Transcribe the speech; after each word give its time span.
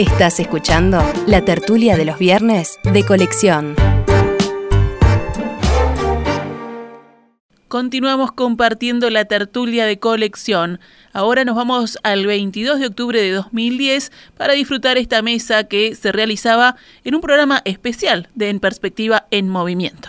Estás 0.00 0.40
escuchando 0.40 0.98
la 1.26 1.44
tertulia 1.44 1.94
de 1.94 2.06
los 2.06 2.18
viernes 2.18 2.78
de 2.90 3.04
colección. 3.04 3.76
Continuamos 7.68 8.32
compartiendo 8.32 9.10
la 9.10 9.26
tertulia 9.26 9.84
de 9.84 9.98
colección. 9.98 10.80
Ahora 11.12 11.44
nos 11.44 11.54
vamos 11.54 11.98
al 12.02 12.26
22 12.26 12.80
de 12.80 12.86
octubre 12.86 13.20
de 13.20 13.30
2010 13.30 14.10
para 14.38 14.54
disfrutar 14.54 14.96
esta 14.96 15.20
mesa 15.20 15.64
que 15.64 15.94
se 15.94 16.12
realizaba 16.12 16.76
en 17.04 17.14
un 17.14 17.20
programa 17.20 17.60
especial 17.66 18.30
de 18.34 18.48
En 18.48 18.58
Perspectiva 18.58 19.26
en 19.30 19.50
Movimiento. 19.50 20.08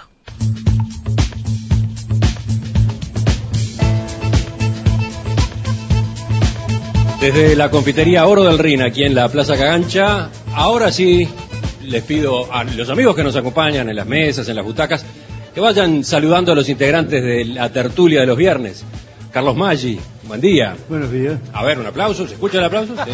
Desde 7.22 7.56
la 7.56 7.70
confitería 7.70 8.26
Oro 8.26 8.44
del 8.46 8.58
Rin, 8.58 8.82
aquí 8.82 9.04
en 9.04 9.14
la 9.14 9.30
Plaza 9.30 9.56
Cagancha, 9.56 10.30
ahora 10.56 10.92
sí 10.92 11.30
les 11.84 12.04
pido 12.04 12.52
a 12.52 12.64
los 12.64 12.90
amigos 12.90 13.16
que 13.16 13.24
nos 13.24 13.36
acompañan 13.36 13.88
en 13.88 13.96
las 13.96 14.08
mesas, 14.08 14.50
en 14.50 14.56
las 14.56 14.66
butacas, 14.66 15.06
que 15.54 15.62
vayan 15.62 16.04
saludando 16.04 16.52
a 16.52 16.56
los 16.56 16.68
integrantes 16.68 17.22
de 17.22 17.46
la 17.46 17.72
tertulia 17.72 18.22
de 18.22 18.26
los 18.26 18.36
viernes. 18.36 18.84
Carlos 19.32 19.56
Maggi, 19.56 20.00
buen 20.24 20.42
día. 20.42 20.76
Buenos 20.90 21.12
días. 21.12 21.38
A 21.54 21.64
ver, 21.64 21.78
un 21.78 21.86
aplauso. 21.86 22.26
¿Se 22.26 22.34
escucha 22.34 22.58
el 22.58 22.64
aplauso? 22.64 22.96
Sí. 22.96 23.12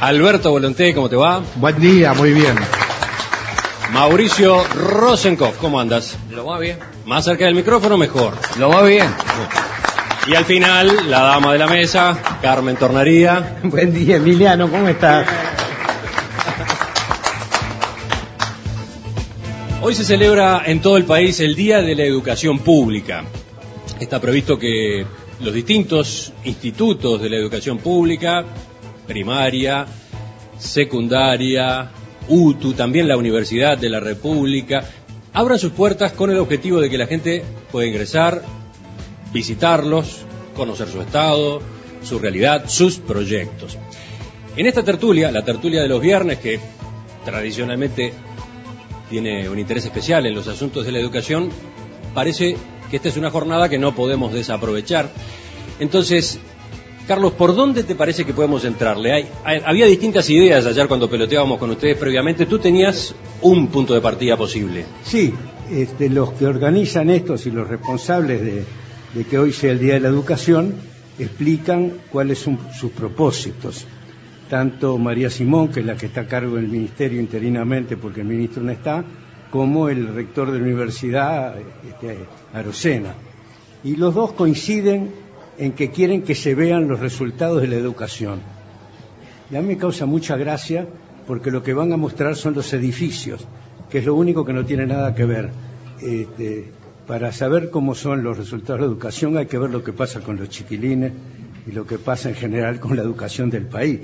Alberto 0.00 0.52
Volonté, 0.52 0.94
¿cómo 0.94 1.10
te 1.10 1.16
va? 1.16 1.42
Buen 1.56 1.78
día, 1.78 2.14
muy 2.14 2.32
bien. 2.32 2.56
Mauricio 3.92 4.64
Rosenkopf, 4.74 5.58
¿cómo 5.58 5.78
andas? 5.78 6.16
Lo 6.30 6.46
va 6.46 6.58
bien. 6.58 6.78
Más 7.08 7.24
cerca 7.24 7.46
del 7.46 7.54
micrófono, 7.54 7.96
mejor. 7.96 8.34
Lo 8.58 8.68
va 8.68 8.82
bien. 8.82 9.08
Y 10.26 10.34
al 10.34 10.44
final, 10.44 11.08
la 11.08 11.20
dama 11.22 11.54
de 11.54 11.58
la 11.58 11.66
mesa, 11.66 12.20
Carmen 12.42 12.76
Tornaría. 12.76 13.60
Buen 13.62 13.94
día, 13.94 14.16
Emiliano, 14.16 14.70
¿cómo 14.70 14.86
estás? 14.88 15.26
Hoy 19.80 19.94
se 19.94 20.04
celebra 20.04 20.64
en 20.66 20.82
todo 20.82 20.98
el 20.98 21.04
país 21.04 21.40
el 21.40 21.54
Día 21.54 21.80
de 21.80 21.94
la 21.94 22.02
Educación 22.02 22.58
Pública. 22.58 23.24
Está 23.98 24.20
previsto 24.20 24.58
que 24.58 25.06
los 25.40 25.54
distintos 25.54 26.34
institutos 26.44 27.22
de 27.22 27.30
la 27.30 27.36
educación 27.38 27.78
pública, 27.78 28.44
primaria, 29.06 29.86
secundaria, 30.58 31.90
UTU, 32.28 32.74
también 32.74 33.08
la 33.08 33.16
Universidad 33.16 33.78
de 33.78 33.88
la 33.88 33.98
República, 33.98 34.84
abran 35.38 35.60
sus 35.60 35.70
puertas 35.70 36.10
con 36.10 36.32
el 36.32 36.38
objetivo 36.38 36.80
de 36.80 36.90
que 36.90 36.98
la 36.98 37.06
gente 37.06 37.44
pueda 37.70 37.86
ingresar, 37.86 38.42
visitarlos, 39.32 40.22
conocer 40.56 40.88
su 40.88 41.00
estado, 41.00 41.62
su 42.02 42.18
realidad, 42.18 42.64
sus 42.66 42.98
proyectos. 42.98 43.78
En 44.56 44.66
esta 44.66 44.82
tertulia, 44.82 45.30
la 45.30 45.44
tertulia 45.44 45.80
de 45.80 45.86
los 45.86 46.00
viernes, 46.00 46.38
que 46.38 46.58
tradicionalmente 47.24 48.12
tiene 49.08 49.48
un 49.48 49.60
interés 49.60 49.84
especial 49.84 50.26
en 50.26 50.34
los 50.34 50.48
asuntos 50.48 50.84
de 50.84 50.90
la 50.90 50.98
educación, 50.98 51.50
parece 52.14 52.56
que 52.90 52.96
esta 52.96 53.08
es 53.08 53.16
una 53.16 53.30
jornada 53.30 53.68
que 53.68 53.78
no 53.78 53.94
podemos 53.94 54.32
desaprovechar. 54.32 55.08
Entonces, 55.78 56.40
Carlos, 57.08 57.32
¿por 57.32 57.56
dónde 57.56 57.84
te 57.84 57.94
parece 57.94 58.26
que 58.26 58.34
podemos 58.34 58.66
entrarle? 58.66 59.10
Hay, 59.10 59.28
hay, 59.42 59.62
había 59.64 59.86
distintas 59.86 60.28
ideas 60.28 60.66
ayer 60.66 60.86
cuando 60.86 61.08
peloteábamos 61.08 61.58
con 61.58 61.70
ustedes 61.70 61.96
previamente. 61.96 62.44
Tú 62.44 62.58
tenías 62.58 63.14
un 63.40 63.68
punto 63.68 63.94
de 63.94 64.02
partida 64.02 64.36
posible. 64.36 64.84
Sí, 65.04 65.32
este, 65.70 66.10
los 66.10 66.34
que 66.34 66.46
organizan 66.46 67.08
estos 67.08 67.46
y 67.46 67.50
los 67.50 67.66
responsables 67.66 68.42
de, 68.42 69.24
que 69.24 69.38
hoy 69.38 69.54
sea 69.54 69.72
el 69.72 69.78
Día 69.78 69.94
de 69.94 70.00
la 70.00 70.08
Educación 70.08 70.74
explican 71.18 71.94
cuáles 72.12 72.40
son 72.40 72.58
sus 72.78 72.90
propósitos. 72.90 73.86
Tanto 74.50 74.98
María 74.98 75.30
Simón, 75.30 75.68
que 75.68 75.80
es 75.80 75.86
la 75.86 75.96
que 75.96 76.06
está 76.06 76.20
a 76.20 76.26
cargo 76.26 76.56
del 76.56 76.68
ministerio 76.68 77.20
interinamente 77.20 77.96
porque 77.96 78.20
el 78.20 78.26
ministro 78.26 78.62
no 78.62 78.70
está, 78.70 79.02
como 79.50 79.88
el 79.88 80.08
rector 80.14 80.52
de 80.52 80.58
la 80.58 80.64
universidad, 80.64 81.54
este, 81.88 82.18
Arocena. 82.52 83.14
Y 83.82 83.96
los 83.96 84.14
dos 84.14 84.32
coinciden 84.32 85.10
en 85.58 85.72
que 85.72 85.90
quieren 85.90 86.22
que 86.22 86.34
se 86.34 86.54
vean 86.54 86.88
los 86.88 87.00
resultados 87.00 87.60
de 87.60 87.68
la 87.68 87.76
educación. 87.76 88.40
Y 89.50 89.56
a 89.56 89.60
mí 89.60 89.68
me 89.68 89.76
causa 89.76 90.06
mucha 90.06 90.36
gracia 90.36 90.86
porque 91.26 91.50
lo 91.50 91.62
que 91.62 91.74
van 91.74 91.92
a 91.92 91.96
mostrar 91.96 92.36
son 92.36 92.54
los 92.54 92.72
edificios, 92.72 93.46
que 93.90 93.98
es 93.98 94.06
lo 94.06 94.14
único 94.14 94.44
que 94.44 94.52
no 94.52 94.64
tiene 94.64 94.86
nada 94.86 95.14
que 95.14 95.24
ver. 95.24 95.50
Este, 96.00 96.70
para 97.06 97.32
saber 97.32 97.70
cómo 97.70 97.94
son 97.94 98.22
los 98.22 98.38
resultados 98.38 98.80
de 98.80 98.86
la 98.86 98.92
educación 98.92 99.36
hay 99.36 99.46
que 99.46 99.58
ver 99.58 99.70
lo 99.70 99.82
que 99.82 99.92
pasa 99.92 100.20
con 100.20 100.36
los 100.36 100.48
chiquilines 100.48 101.12
y 101.66 101.72
lo 101.72 101.86
que 101.86 101.98
pasa 101.98 102.28
en 102.28 102.34
general 102.34 102.78
con 102.78 102.96
la 102.96 103.02
educación 103.02 103.50
del 103.50 103.66
país. 103.66 104.00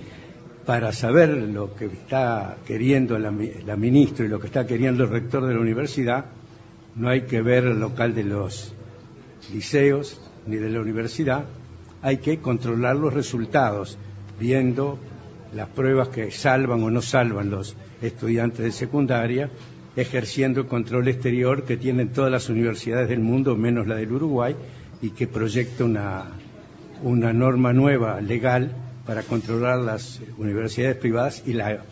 Para 0.67 0.93
saber 0.93 1.31
lo 1.31 1.75
que 1.75 1.87
está 1.87 2.57
queriendo 2.67 3.19
la, 3.19 3.33
la 3.67 3.77
ministra 3.77 4.25
y 4.25 4.29
lo 4.29 4.41
que 4.41 4.47
está 4.47 4.67
queriendo 4.67 5.05
el 5.05 5.11
rector 5.11 5.47
de 5.47 5.55
la 5.55 5.61
universidad, 5.61 6.25
no 6.97 7.11
hay 7.11 7.23
que 7.23 7.43
ver 7.43 7.65
el 7.65 7.79
local 7.79 8.15
de 8.15 8.25
los 8.25 8.75
liceos, 9.53 10.21
ni 10.47 10.57
de 10.57 10.71
la 10.71 10.81
universidad, 10.81 11.45
hay 12.03 12.19
que 12.19 12.39
controlar 12.39 12.97
los 12.97 13.13
resultados, 13.13 13.99
viendo 14.39 14.99
las 15.55 15.69
pruebas 15.69 16.09
que 16.09 16.31
salvan 16.31 16.83
o 16.83 16.91
no 16.91 17.01
salvan 17.01 17.51
los 17.51 17.77
estudiantes 18.03 18.65
de 18.65 18.73
secundaria, 18.73 19.51
ejerciendo 19.97 20.61
el 20.61 20.67
control 20.67 21.09
exterior 21.09 21.65
que 21.65 21.77
tienen 21.77 22.09
todas 22.09 22.31
las 22.31 22.49
universidades 22.49 23.09
del 23.09 23.21
mundo, 23.21 23.57
menos 23.57 23.87
la 23.87 23.95
del 23.97 24.13
Uruguay, 24.13 24.55
y 25.01 25.11
que 25.11 25.27
proyecta 25.27 25.85
una, 25.85 26.25
una 27.03 27.33
norma 27.33 27.73
nueva 27.73 28.21
legal 28.21 28.75
para 29.07 29.23
controlar 29.23 29.79
las 29.79 30.21
universidades 30.39 30.97
privadas 30.97 31.43
y 31.47 31.53
la 31.53 31.85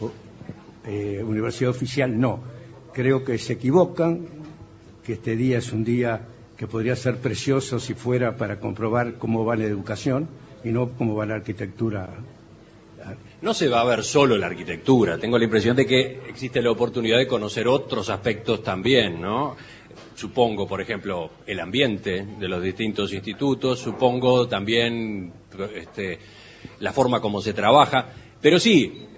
eh, 0.86 1.22
universidad 1.24 1.70
oficial 1.70 2.18
no. 2.18 2.41
Creo 2.92 3.24
que 3.24 3.38
se 3.38 3.54
equivocan, 3.54 4.26
que 5.04 5.14
este 5.14 5.36
día 5.36 5.58
es 5.58 5.72
un 5.72 5.84
día 5.84 6.26
que 6.62 6.68
podría 6.68 6.94
ser 6.94 7.16
precioso 7.16 7.80
si 7.80 7.92
fuera 7.92 8.36
para 8.36 8.60
comprobar 8.60 9.14
cómo 9.14 9.44
va 9.44 9.56
la 9.56 9.64
educación 9.64 10.28
y 10.62 10.68
no 10.68 10.90
cómo 10.90 11.16
va 11.16 11.26
la 11.26 11.34
arquitectura. 11.34 12.08
No 13.40 13.52
se 13.52 13.66
va 13.66 13.80
a 13.80 13.84
ver 13.84 14.04
solo 14.04 14.38
la 14.38 14.46
arquitectura, 14.46 15.18
tengo 15.18 15.38
la 15.38 15.42
impresión 15.42 15.74
de 15.74 15.84
que 15.86 16.20
existe 16.28 16.62
la 16.62 16.70
oportunidad 16.70 17.18
de 17.18 17.26
conocer 17.26 17.66
otros 17.66 18.10
aspectos 18.10 18.62
también, 18.62 19.20
¿no? 19.20 19.56
Supongo, 20.14 20.68
por 20.68 20.80
ejemplo, 20.80 21.32
el 21.48 21.58
ambiente 21.58 22.24
de 22.38 22.46
los 22.46 22.62
distintos 22.62 23.12
institutos, 23.12 23.80
supongo 23.80 24.46
también 24.46 25.32
este, 25.74 26.20
la 26.78 26.92
forma 26.92 27.20
como 27.20 27.42
se 27.42 27.54
trabaja, 27.54 28.06
pero 28.40 28.60
sí, 28.60 29.08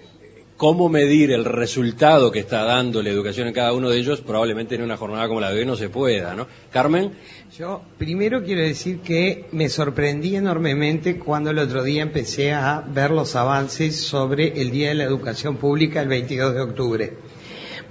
cómo 0.57 0.87
medir 0.87 1.31
el 1.31 1.43
resultado 1.43 2.31
que 2.31 2.39
está 2.39 2.63
dando 2.63 3.03
la 3.03 3.09
educación 3.09 3.47
en 3.47 3.53
cada 3.53 3.73
uno 3.73 3.89
de 3.89 3.97
ellos, 3.97 4.21
probablemente 4.21 4.75
en 4.75 4.83
una 4.83 4.95
jornada 4.95 5.27
como 5.27 5.41
la 5.41 5.51
de 5.51 5.59
hoy 5.59 5.65
no 5.65 5.75
se 5.75 5.89
pueda, 5.89 6.33
¿no? 6.33 6.47
Carmen. 6.71 7.11
Yo 7.57 7.81
primero 7.97 8.43
quiero 8.43 8.61
decir 8.61 8.99
que 8.99 9.45
me 9.51 9.69
sorprendí 9.69 10.35
enormemente 10.35 11.19
cuando 11.19 11.51
el 11.51 11.59
otro 11.59 11.83
día 11.83 12.01
empecé 12.03 12.53
a 12.53 12.81
ver 12.87 13.11
los 13.11 13.35
avances 13.35 13.99
sobre 13.99 14.61
el 14.61 14.71
Día 14.71 14.89
de 14.89 14.95
la 14.95 15.03
Educación 15.03 15.57
Pública 15.57 16.01
el 16.01 16.07
22 16.07 16.53
de 16.53 16.61
octubre, 16.61 17.13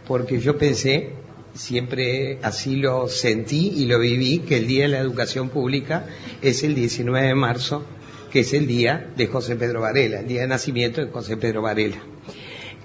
porque 0.06 0.40
yo 0.40 0.56
pensé, 0.56 1.10
siempre 1.52 2.38
así 2.42 2.76
lo 2.76 3.08
sentí 3.08 3.72
y 3.76 3.86
lo 3.86 3.98
viví, 3.98 4.40
que 4.40 4.56
el 4.56 4.66
Día 4.66 4.84
de 4.84 4.88
la 4.88 4.98
Educación 4.98 5.50
Pública 5.50 6.06
es 6.40 6.64
el 6.64 6.74
19 6.74 7.26
de 7.26 7.34
marzo, 7.34 7.84
que 8.30 8.40
es 8.40 8.52
el 8.54 8.66
día 8.66 9.12
de 9.16 9.26
José 9.26 9.54
Pedro 9.56 9.82
Varela, 9.82 10.20
el 10.20 10.26
día 10.26 10.40
de 10.40 10.48
nacimiento 10.48 11.04
de 11.04 11.10
José 11.10 11.36
Pedro 11.36 11.62
Varela 11.62 12.02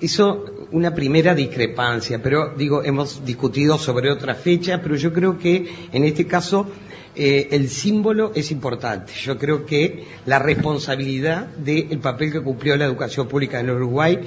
hizo 0.01 0.45
una 0.71 0.93
primera 0.93 1.33
discrepancia, 1.35 2.21
pero 2.21 2.53
digo, 2.55 2.83
hemos 2.83 3.25
discutido 3.25 3.77
sobre 3.77 4.11
otra 4.11 4.35
fecha, 4.35 4.81
pero 4.81 4.95
yo 4.95 5.11
creo 5.11 5.37
que 5.37 5.67
en 5.91 6.03
este 6.03 6.27
caso 6.27 6.67
eh, 7.15 7.49
el 7.51 7.69
símbolo 7.69 8.31
es 8.35 8.51
importante. 8.51 9.13
Yo 9.23 9.37
creo 9.37 9.65
que 9.65 10.05
la 10.25 10.39
responsabilidad 10.39 11.47
del 11.47 11.99
papel 11.99 12.31
que 12.31 12.41
cumplió 12.41 12.77
la 12.77 12.85
educación 12.85 13.27
pública 13.27 13.59
en 13.59 13.69
Uruguay 13.69 14.19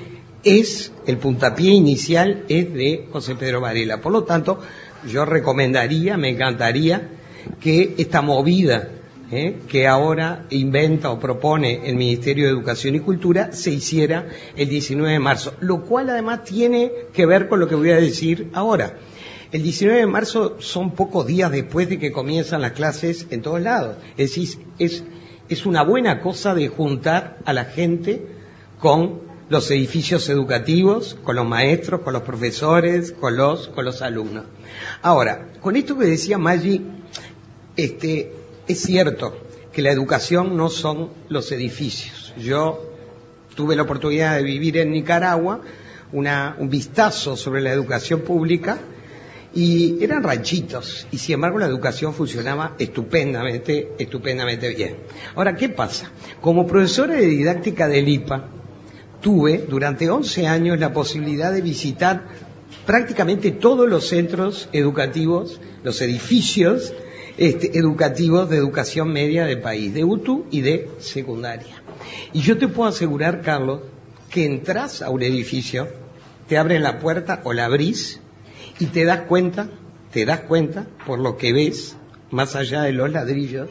es, 0.45 0.93
el 1.07 1.19
puntapié 1.19 1.73
inicial 1.73 2.45
es 2.49 2.73
de 2.73 3.07
José 3.13 3.37
Pedro 3.37 3.61
Varela. 3.61 4.01
Por 4.01 4.13
lo 4.13 4.25
tanto, 4.25 4.61
yo 5.09 5.25
recomendaría, 5.25 6.17
me 6.17 6.31
encantaría 6.31 7.09
que 7.61 7.95
esta 7.99 8.23
movida 8.23 8.89
¿eh? 9.33 9.59
que 9.67 9.89
ahora 9.89 10.47
inventa 10.51 11.11
o 11.11 11.19
propone 11.19 11.89
el 11.89 11.97
Ministerio 11.97 12.45
de 12.45 12.53
Educación 12.53 12.95
y 12.95 13.01
Cultura 13.01 13.53
se 13.53 13.71
hiciera 13.71 14.29
el 14.57 14.69
19 14.69 15.13
de 15.13 15.19
marzo, 15.19 15.55
lo 15.61 15.83
cual 15.85 16.11
además 16.11 16.45
tiene 16.45 16.93
que 17.13 17.27
ver 17.27 17.49
con 17.49 17.59
lo 17.59 17.67
que 17.67 17.75
voy 17.75 17.91
a 17.91 17.97
decir 17.97 18.51
ahora. 18.53 18.99
El 19.51 19.63
19 19.63 20.01
de 20.01 20.07
marzo 20.07 20.57
son 20.61 20.93
pocos 20.93 21.27
días 21.27 21.51
después 21.51 21.89
de 21.89 21.99
que 21.99 22.13
comienzan 22.13 22.63
las 22.63 22.73
clases 22.73 23.27
en 23.31 23.43
todos 23.43 23.61
lados. 23.61 23.97
Es 24.17 24.35
decir, 24.35 24.65
es, 24.79 25.05
es 25.49 25.67
una 25.67 25.83
buena 25.83 26.21
cosa 26.21 26.55
de 26.55 26.69
juntar 26.69 27.39
a 27.45 27.53
la 27.53 27.65
gente 27.65 28.27
con 28.79 29.21
los 29.49 29.71
edificios 29.71 30.29
educativos, 30.31 31.19
con 31.23 31.37
los 31.37 31.47
maestros, 31.47 32.01
con 32.01 32.15
los 32.15 32.23
profesores, 32.23 33.13
con 33.13 33.37
los, 33.37 33.69
con 33.69 33.85
los 33.85 34.01
alumnos. 34.01 34.45
Ahora, 35.03 35.49
con 35.61 35.77
esto 35.77 35.99
que 35.99 36.07
decía 36.07 36.39
Maggi, 36.39 36.81
este, 37.77 38.33
es 38.67 38.81
cierto, 38.81 39.37
que 39.73 39.83
la 39.83 39.91
educación 39.91 40.57
no 40.57 40.69
son 40.69 41.11
los 41.29 41.51
edificios. 41.51 42.35
Yo 42.39 42.93
tuve 43.55 43.75
la 43.75 43.83
oportunidad 43.83 44.37
de 44.37 44.43
vivir 44.43 44.77
en 44.79 44.93
Nicaragua, 44.93 45.61
una, 46.13 46.57
un 46.59 46.69
vistazo 46.69 47.37
sobre 47.37 47.63
la 47.63 47.73
educación 47.73 48.21
pública 48.21 48.79
y 49.55 50.03
eran 50.03 50.23
ranchitos 50.23 51.07
y 51.11 51.19
sin 51.19 51.35
embargo 51.35 51.59
la 51.59 51.67
educación 51.67 52.15
funcionaba 52.15 52.75
estupendamente, 52.79 53.93
estupendamente 53.99 54.69
bien. 54.75 54.97
Ahora, 55.35 55.57
¿qué 55.57 55.69
pasa? 55.69 56.11
Como 56.41 56.67
profesora 56.67 57.15
de 57.15 57.27
didáctica 57.27 57.89
del 57.89 58.09
IPA, 58.09 58.49
tuve 59.21 59.65
durante 59.69 60.11
11 60.11 60.47
años 60.47 60.79
la 60.79 60.93
posibilidad 60.93 61.53
de 61.53 61.63
visitar 61.63 62.25
prácticamente 62.87 63.53
todos 63.53 63.89
los 63.89 64.09
centros 64.09 64.69
educativos, 64.73 65.61
los 65.85 66.01
edificios 66.03 66.93
este, 67.37 67.79
educativos 67.79 68.49
de 68.51 68.57
educación 68.57 69.13
media 69.13 69.47
del 69.47 69.61
país, 69.61 69.93
de 69.95 70.05
UTU 70.05 70.47
y 70.51 70.61
de 70.61 70.91
secundaria. 70.99 71.83
Y 72.33 72.41
yo 72.41 72.59
te 72.59 72.69
puedo 72.69 72.89
asegurar, 72.89 73.43
Carlos, 73.43 73.81
que 74.31 74.45
entras 74.47 75.03
a 75.03 75.11
un 75.11 75.23
edificio, 75.23 75.89
te 76.49 76.59
abren 76.59 76.83
la 76.83 76.99
puerta 76.99 77.41
o 77.45 77.53
la 77.53 77.67
abrís 77.67 78.21
y 78.79 78.87
te 78.87 79.05
das 79.05 79.23
cuenta, 79.23 79.69
te 80.13 80.25
das 80.25 80.41
cuenta, 80.41 80.87
por 81.07 81.19
lo 81.19 81.37
que 81.37 81.53
ves, 81.53 81.97
más 82.31 82.57
allá 82.57 82.83
de 82.83 82.93
los 82.93 83.11
ladrillos, 83.11 83.69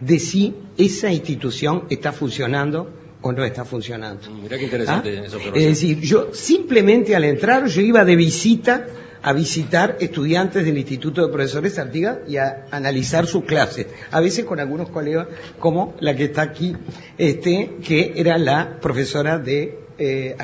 de 0.00 0.18
si 0.18 0.54
esa 0.78 1.12
institución 1.12 1.84
está 1.90 2.12
funcionando 2.12 2.90
o 3.20 3.32
no 3.32 3.44
está 3.44 3.64
funcionando. 3.64 4.30
Mirá 4.30 4.58
qué 4.58 4.64
interesante 4.64 5.18
¿Ah? 5.18 5.24
esa 5.24 5.38
Es 5.54 5.66
decir, 5.66 6.00
yo 6.00 6.28
simplemente 6.32 7.16
al 7.16 7.24
entrar, 7.24 7.66
yo 7.66 7.80
iba 7.80 8.04
de 8.04 8.16
visita 8.16 8.86
a 9.24 9.32
visitar 9.32 9.96
estudiantes 10.00 10.66
del 10.66 10.76
Instituto 10.76 11.26
de 11.26 11.32
Profesores 11.32 11.78
Artigas 11.78 12.18
y 12.28 12.36
a 12.36 12.66
analizar 12.70 13.26
sus 13.26 13.44
clases, 13.44 13.86
a 14.10 14.20
veces 14.20 14.44
con 14.44 14.60
algunos 14.60 14.90
colegas 14.90 15.28
como 15.58 15.94
la 16.00 16.14
que 16.14 16.24
está 16.24 16.42
aquí, 16.42 16.76
este, 17.16 17.76
que 17.82 18.12
era 18.16 18.36
la 18.36 18.78
profesora 18.82 19.38
de 19.38 19.78
eh, 19.96 20.36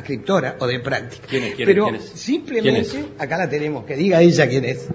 o 0.59 0.67
de 0.67 0.81
práctica. 0.81 1.27
¿Quién 1.29 1.45
es? 1.45 1.55
¿Quién 1.57 1.69
es? 1.69 1.75
Pero 1.75 1.85
¿Quién 1.85 1.95
es? 1.97 2.05
simplemente, 2.05 2.89
¿Quién 2.91 3.09
acá 3.19 3.37
la 3.37 3.51
tenemos, 3.51 3.85
que 3.85 3.97
diga 3.97 4.23
ella 4.23 4.49
quién 4.49 4.65
es. 4.65 4.89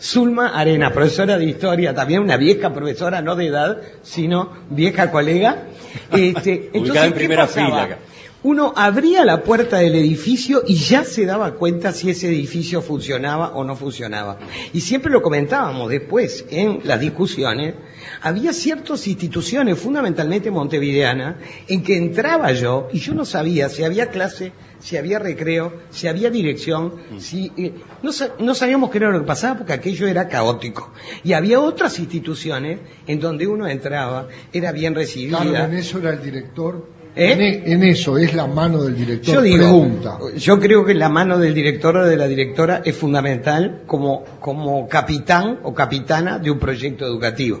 Zulma 0.00 0.48
Arena, 0.48 0.92
profesora 0.92 1.38
de 1.38 1.44
historia, 1.44 1.94
también 1.94 2.22
una 2.22 2.36
vieja 2.36 2.72
profesora, 2.72 3.20
no 3.22 3.36
de 3.36 3.46
edad, 3.46 3.80
sino 4.02 4.50
vieja 4.70 5.10
colega. 5.10 5.64
Este, 6.10 6.70
Ubicada 6.74 7.06
en 7.06 7.12
¿qué 7.12 7.18
primera 7.18 7.46
pasaba? 7.46 7.66
fila 7.66 7.82
acá. 7.84 7.98
Uno 8.44 8.72
abría 8.76 9.24
la 9.24 9.42
puerta 9.42 9.78
del 9.78 9.94
edificio 9.96 10.62
y 10.66 10.74
ya 10.76 11.02
se 11.04 11.24
daba 11.24 11.54
cuenta 11.54 11.92
si 11.92 12.10
ese 12.10 12.28
edificio 12.28 12.82
funcionaba 12.82 13.48
o 13.54 13.64
no 13.64 13.74
funcionaba. 13.74 14.38
Y 14.74 14.82
siempre 14.82 15.10
lo 15.10 15.22
comentábamos 15.22 15.88
después 15.90 16.44
en 16.50 16.80
las 16.84 17.00
discusiones. 17.00 17.74
Había 18.20 18.52
ciertas 18.52 19.06
instituciones, 19.08 19.78
fundamentalmente 19.78 20.50
montevideanas, 20.50 21.36
en 21.68 21.82
que 21.82 21.96
entraba 21.96 22.52
yo 22.52 22.88
y 22.92 22.98
yo 23.00 23.14
no 23.14 23.24
sabía 23.24 23.68
si 23.70 23.82
había 23.82 24.10
clase, 24.10 24.52
si 24.78 24.98
había 24.98 25.18
recreo, 25.18 25.72
si 25.90 26.06
había 26.08 26.28
dirección, 26.30 26.92
si 27.18 27.50
eh, 27.56 27.72
no, 28.02 28.12
sa- 28.12 28.34
no 28.38 28.54
sabíamos 28.54 28.90
qué 28.90 28.98
era 28.98 29.10
lo 29.10 29.20
que 29.20 29.26
pasaba 29.26 29.56
porque 29.56 29.72
aquello 29.72 30.06
era 30.06 30.28
caótico. 30.28 30.92
Y 31.22 31.32
había 31.32 31.60
otras 31.60 31.98
instituciones 31.98 32.80
en 33.06 33.20
donde 33.20 33.46
uno 33.46 33.66
entraba, 33.66 34.28
era 34.52 34.70
bien 34.72 34.94
recibido. 34.94 35.38
Carmen, 35.62 35.78
eso 35.78 35.98
era 35.98 36.10
el 36.12 36.22
director. 36.22 36.92
¿Eh? 37.16 37.32
En, 37.32 37.40
e- 37.40 37.62
en 37.72 37.82
eso 37.84 38.18
es 38.18 38.34
la 38.34 38.46
mano 38.46 38.82
del 38.82 38.96
director. 38.96 39.34
Yo 39.36 39.40
digo, 39.42 39.58
Pregunta. 39.58 40.18
yo 40.36 40.58
creo 40.58 40.84
que 40.84 40.94
la 40.94 41.08
mano 41.08 41.38
del 41.38 41.54
director 41.54 41.96
o 41.96 42.04
de 42.04 42.16
la 42.16 42.26
directora 42.26 42.82
es 42.84 42.96
fundamental 42.96 43.82
como, 43.86 44.24
como 44.40 44.88
capitán 44.88 45.60
o 45.62 45.72
capitana 45.74 46.38
de 46.40 46.50
un 46.50 46.58
proyecto 46.58 47.04
educativo. 47.06 47.60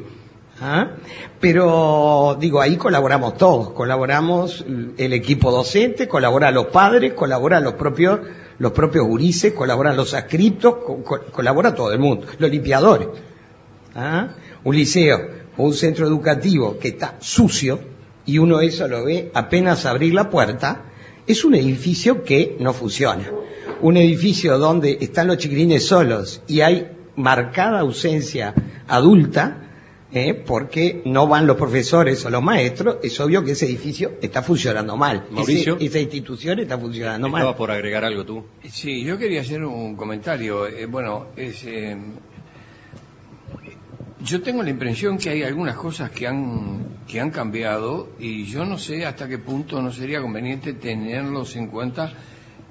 ¿Ah? 0.60 0.90
Pero 1.40 2.36
digo, 2.40 2.60
ahí 2.60 2.76
colaboramos 2.76 3.36
todos, 3.36 3.70
colaboramos 3.70 4.64
el 4.96 5.12
equipo 5.12 5.50
docente, 5.50 6.06
colaboran 6.08 6.54
los 6.54 6.66
padres, 6.66 7.12
colaboran 7.14 7.62
los 7.64 7.74
propios, 7.74 8.20
los 8.58 8.72
propios 8.72 9.06
gurises, 9.06 9.52
colaboran 9.52 9.96
los 9.96 10.14
co- 11.04 11.20
colabora 11.32 11.74
todo 11.74 11.92
el 11.92 11.98
mundo, 11.98 12.26
los 12.38 12.50
limpiadores. 12.50 13.08
¿Ah? 13.94 14.28
Un 14.64 14.74
liceo 14.76 15.18
o 15.56 15.64
un 15.64 15.74
centro 15.74 16.06
educativo 16.06 16.78
que 16.78 16.88
está 16.88 17.16
sucio 17.20 17.78
y 18.26 18.38
uno 18.38 18.60
eso 18.60 18.88
lo 18.88 19.04
ve 19.04 19.30
apenas 19.34 19.86
abrir 19.86 20.14
la 20.14 20.30
puerta, 20.30 20.84
es 21.26 21.44
un 21.44 21.54
edificio 21.54 22.22
que 22.22 22.56
no 22.60 22.72
funciona. 22.72 23.30
Un 23.80 23.96
edificio 23.96 24.58
donde 24.58 24.98
están 25.00 25.26
los 25.26 25.38
chiquilines 25.38 25.86
solos 25.86 26.42
y 26.46 26.60
hay 26.60 26.88
marcada 27.16 27.80
ausencia 27.80 28.54
adulta, 28.88 29.60
¿eh? 30.12 30.34
porque 30.34 31.02
no 31.04 31.26
van 31.26 31.46
los 31.46 31.56
profesores 31.56 32.24
o 32.24 32.30
los 32.30 32.42
maestros, 32.42 32.96
es 33.02 33.18
obvio 33.20 33.42
que 33.44 33.52
ese 33.52 33.66
edificio 33.66 34.12
está 34.22 34.42
funcionando 34.42 34.96
mal. 34.96 35.26
Ese- 35.46 35.76
esa 35.80 35.98
institución 35.98 36.58
está 36.60 36.78
funcionando 36.78 37.26
Estabas 37.26 37.46
mal. 37.46 37.56
por 37.56 37.70
agregar 37.70 38.04
algo 38.04 38.24
tú. 38.24 38.44
Sí, 38.70 39.02
yo 39.04 39.18
quería 39.18 39.40
hacer 39.42 39.64
un 39.64 39.96
comentario. 39.96 40.66
Eh, 40.66 40.86
bueno, 40.86 41.26
es, 41.36 41.64
eh, 41.64 41.96
yo 44.24 44.42
tengo 44.42 44.62
la 44.62 44.70
impresión 44.70 45.18
que 45.18 45.30
hay 45.30 45.42
algunas 45.42 45.76
cosas 45.76 46.10
que 46.10 46.26
han, 46.26 46.86
que 47.06 47.20
han 47.20 47.30
cambiado 47.30 48.08
y 48.18 48.44
yo 48.46 48.64
no 48.64 48.78
sé 48.78 49.04
hasta 49.06 49.28
qué 49.28 49.38
punto 49.38 49.80
no 49.82 49.92
sería 49.92 50.20
conveniente 50.22 50.72
tenerlos 50.72 51.56
en 51.56 51.66
cuenta 51.68 52.12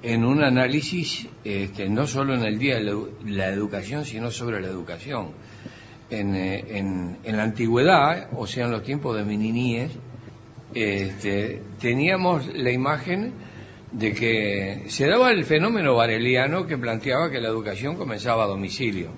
en 0.02 0.24
un 0.24 0.42
análisis, 0.44 1.26
este, 1.44 1.88
no 1.88 2.06
solo 2.06 2.34
en 2.34 2.44
el 2.44 2.58
día 2.58 2.74
de 2.76 2.82
la, 2.84 2.92
edu- 2.92 3.10
la 3.24 3.46
educación, 3.48 4.04
sino 4.04 4.30
sobre 4.30 4.60
la 4.60 4.66
educación. 4.68 5.28
En, 6.10 6.34
eh, 6.34 6.64
en- 6.78 7.16
en 7.24 7.36
la 7.36 7.44
antigüedad, 7.44 8.28
o 8.36 8.46
sea, 8.46 8.66
en 8.66 8.72
los 8.72 8.82
tiempos 8.82 9.16
de 9.16 9.24
mi 9.24 9.88
este, 10.74 11.62
teníamos 11.80 12.46
la 12.54 12.70
imagen 12.70 13.32
de 13.92 14.12
que 14.12 14.84
se 14.88 15.06
daba 15.06 15.30
el 15.30 15.44
fenómeno 15.44 15.94
bareliano 15.94 16.66
que 16.66 16.76
planteaba 16.76 17.30
que 17.30 17.40
la 17.40 17.48
educación 17.48 17.96
comenzaba 17.96 18.44
a 18.44 18.48
domicilio. 18.48 19.08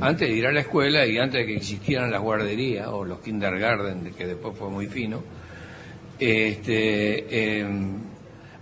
Antes 0.00 0.28
de 0.28 0.34
ir 0.34 0.46
a 0.46 0.52
la 0.52 0.60
escuela 0.60 1.06
y 1.06 1.18
antes 1.18 1.40
de 1.40 1.46
que 1.46 1.56
existieran 1.56 2.10
las 2.10 2.20
guarderías 2.20 2.88
o 2.88 3.04
los 3.04 3.20
kindergarten, 3.20 4.04
de 4.04 4.10
que 4.12 4.26
después 4.26 4.56
fue 4.56 4.68
muy 4.68 4.86
fino, 4.86 5.22
este, 6.18 7.60
eh, 7.60 7.66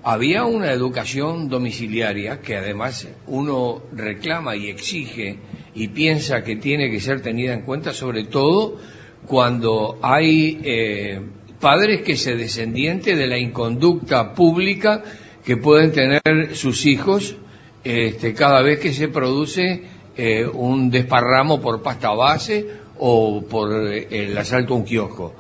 había 0.03 0.45
una 0.45 0.73
educación 0.73 1.49
domiciliaria 1.49 2.41
que 2.41 2.57
además 2.57 3.09
uno 3.27 3.83
reclama 3.93 4.57
y 4.57 4.69
exige 4.69 5.39
y 5.75 5.89
piensa 5.89 6.45
que 6.45 6.57
tiene 6.57 6.91
que 6.91 7.01
ser 7.01 7.21
tenida 7.21 7.53
en 7.53 7.63
cuenta, 7.63 7.93
sobre 7.93 8.25
todo 8.25 8.79
cuando 9.27 9.99
hay 10.03 10.61
eh, 10.63 11.21
padres 11.61 12.03
que 12.03 12.17
se 12.17 12.37
descendiente 12.37 13.17
de 13.17 13.27
la 13.27 13.39
inconducta 13.39 14.35
pública 14.35 15.03
que 15.45 15.57
pueden 15.57 15.93
tener 15.93 16.55
sus 16.55 16.87
hijos 16.87 17.37
este, 17.85 18.35
cada 18.35 18.63
vez 18.63 18.81
que 18.81 18.93
se 18.93 19.09
produce 19.09 19.83
eh, 20.19 20.45
un 20.45 20.91
desparramo 20.91 21.61
por 21.61 21.81
pasta 21.81 22.11
base 22.11 22.67
o 22.99 23.41
por 23.43 23.73
eh, 23.73 24.09
el 24.11 24.37
asalto 24.37 24.75
a 24.75 24.77
un 24.79 24.85
kiosco. 24.85 25.33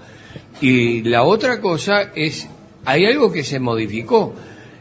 Y 0.60 1.02
la 1.02 1.24
otra 1.24 1.60
cosa 1.60 2.12
es, 2.14 2.48
hay 2.84 3.04
algo 3.06 3.32
que 3.32 3.42
se 3.42 3.58
modificó, 3.58 4.34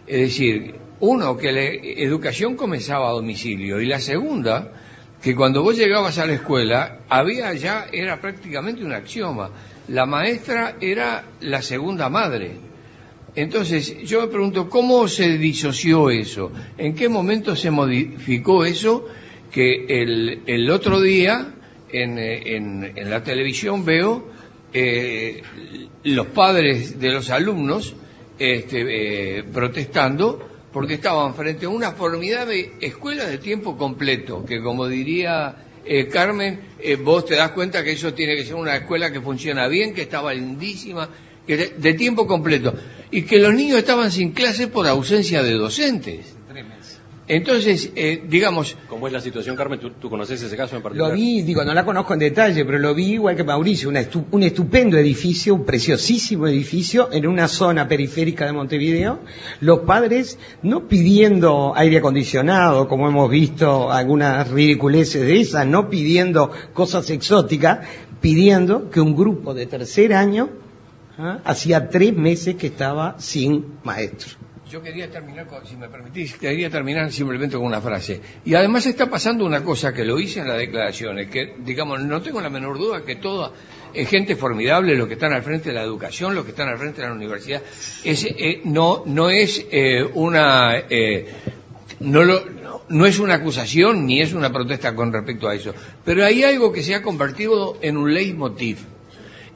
es 0.06 0.20
decir, 0.22 0.75
uno, 1.00 1.36
que 1.36 1.51
la 1.51 1.63
educación 1.63 2.56
comenzaba 2.56 3.10
a 3.10 3.13
domicilio, 3.13 3.82
y 3.82 3.88
la 3.88 4.00
segunda, 4.00 4.72
que 5.20 5.36
cuando 5.36 5.63
vos 5.63 5.75
llegabas 5.75 6.20
a 6.20 6.27
la 6.27 6.34
escuela, 6.34 7.00
había 7.10 7.54
ya, 7.54 7.88
era 7.92 8.22
prácticamente 8.22 8.86
un 8.86 8.94
axioma, 8.94 9.50
la 9.88 10.06
maestra 10.06 10.75
era 10.80 11.24
la 11.42 11.63
segunda 11.63 12.08
madre. 12.08 12.51
Entonces, 13.36 13.98
yo 14.04 14.22
me 14.22 14.27
pregunto, 14.27 14.70
¿cómo 14.70 15.08
se 15.08 15.39
disoció 15.39 16.12
eso? 16.12 16.51
¿En 16.77 16.94
qué 16.94 17.10
momento 17.10 17.56
se 17.56 17.72
modificó 17.72 18.63
eso? 18.63 19.08
Que 19.51 19.86
el, 20.46 20.70
otro 20.70 21.00
día 21.01 21.54
en, 21.92 22.18
en- 22.20 22.94
en 22.98 23.10
la 23.10 23.24
televisión 23.24 23.86
veo 23.86 24.27
eh, 24.74 25.42
los 26.04 26.27
padres 26.27 27.00
de 27.00 27.12
los 27.12 27.30
alumnos 27.30 27.96
este, 28.38 29.39
eh, 29.39 29.44
protestando 29.44 30.48
porque 30.72 30.96
estaban 30.96 31.34
frente 31.34 31.66
a 31.66 31.70
una 31.70 31.94
formidable 31.94 32.74
escuela 32.82 33.25
de 33.25 33.38
tiempo 33.39 33.77
completo, 33.77 34.46
que 34.46 34.62
como 34.62 34.88
diría 34.88 35.56
eh, 35.86 36.08
Carmen, 36.08 36.60
eh, 36.80 36.98
vos 36.98 37.25
te 37.25 37.36
das 37.36 37.51
cuenta 37.51 37.84
que 37.84 37.94
eso 37.94 38.13
tiene 38.13 38.36
que 38.36 38.46
ser 38.46 38.56
una 38.56 38.75
escuela 38.75 39.12
que 39.12 39.22
funciona 39.22 39.68
bien, 39.70 39.94
que 39.94 40.01
estaba 40.04 40.34
lindísima, 40.34 41.10
que 41.48 41.56
de, 41.77 41.94
tiempo 41.94 42.27
completo, 42.27 42.74
y 43.10 43.22
que 43.24 43.39
los 43.39 43.54
niños 43.54 43.77
estaban 43.80 44.12
sin 44.12 44.34
clase 44.34 44.68
por 44.68 44.86
ausencia 44.86 45.42
de 45.42 45.54
docentes. 45.54 46.36
Entonces, 47.29 47.91
eh, 47.96 48.24
digamos, 48.29 48.77
¿Cómo 48.88 49.05
es 49.07 49.12
la 49.12 49.19
situación, 49.19 49.55
Carmen? 49.57 49.79
¿Tú, 49.81 49.89
tú 49.91 50.10
conoces 50.10 50.41
ese 50.41 50.55
caso 50.55 50.77
en 50.77 50.81
particular? 50.81 51.12
Lo 51.12 51.17
vi, 51.17 51.41
digo, 51.41 51.65
no 51.65 51.74
la 51.74 51.84
conozco 51.84 52.13
en 52.13 52.19
detalle, 52.19 52.63
pero 52.63 52.79
lo 52.79 52.96
vi 52.96 53.13
igual 53.15 53.36
que 53.36 53.43
Mauricio, 53.43 53.89
una 53.89 54.01
estu- 54.01 54.24
un 54.31 54.43
estupendo 54.43 54.98
edificio, 54.98 55.53
un 55.55 55.65
preciosísimo 55.65 56.48
edificio 56.48 57.10
en 57.12 57.27
una 57.27 57.50
zona 57.50 57.86
periférica 57.88 58.46
de 58.46 58.53
Montevideo. 58.53 59.19
Los 59.60 59.79
padres 59.79 60.39
no 60.63 60.88
pidiendo 60.88 61.74
aire 61.75 61.98
acondicionado, 61.98 62.88
como 62.88 63.10
hemos 63.10 63.29
visto 63.29 63.91
algunas 63.91 64.50
ridiculeces 64.50 65.22
de 65.22 65.41
esas, 65.41 65.67
no 65.67 65.89
pidiendo 65.89 66.50
cosas 66.74 67.10
exóticas, 67.10 67.79
pidiendo 68.22 68.89
que 68.89 69.01
un 69.01 69.15
grupo 69.17 69.53
de 69.53 69.65
tercer 69.65 70.13
año 70.13 70.50
¿ah? 71.17 71.39
hacía 71.43 71.89
tres 71.89 72.15
meses 72.15 72.55
que 72.55 72.67
estaba 72.67 73.15
sin 73.19 73.65
maestro. 73.84 74.29
Yo 74.69 74.81
quería 74.81 75.09
terminar, 75.09 75.47
con, 75.47 75.65
si 75.65 75.77
me 75.77 75.88
permitís, 75.88 76.36
quería 76.36 76.69
terminar 76.69 77.09
simplemente 77.12 77.55
con 77.55 77.65
una 77.65 77.79
frase. 77.79 78.19
Y 78.43 78.53
además 78.53 78.86
está 78.86 79.09
pasando 79.09 79.45
una 79.45 79.63
cosa 79.63 79.93
que 79.93 80.03
lo 80.03 80.19
hice 80.19 80.41
en 80.41 80.47
las 80.50 80.57
declaraciones, 80.57 81.29
que, 81.29 81.55
digamos, 81.59 82.01
no 82.01 82.21
tengo 82.21 82.41
la 82.41 82.50
menor 82.50 82.77
duda 82.77 83.05
que 83.05 83.15
toda 83.15 83.53
es 83.93 84.09
gente 84.09 84.36
formidable, 84.36 84.95
los 84.95 85.07
que 85.07 85.13
están 85.13 85.31
al 85.31 85.41
frente 85.41 85.69
de 85.69 85.75
la 85.75 85.83
educación, 85.83 86.36
los 86.36 86.43
que 86.43 86.51
están 86.51 86.67
al 86.67 86.77
frente 86.77 87.01
de 87.01 87.07
la 87.07 87.13
universidad. 87.13 87.62
Es, 88.03 88.25
eh, 88.25 88.62
no, 88.65 89.03
no 89.05 89.29
es 89.29 89.65
eh, 89.71 90.03
una. 90.13 90.77
Eh, 90.89 91.27
no, 92.01 92.24
lo, 92.24 92.43
no 92.89 93.05
es 93.05 93.19
una 93.19 93.36
acusación 93.36 94.05
ni 94.05 94.21
es 94.21 94.33
una 94.33 94.51
protesta 94.51 94.93
con 94.95 95.13
respecto 95.13 95.47
a 95.47 95.55
eso. 95.55 95.74
Pero 96.03 96.25
hay 96.25 96.43
algo 96.43 96.71
que 96.71 96.83
se 96.83 96.93
ha 96.93 97.01
convertido 97.01 97.77
en 97.81 97.97
un 97.97 98.13
leitmotiv. 98.13 98.79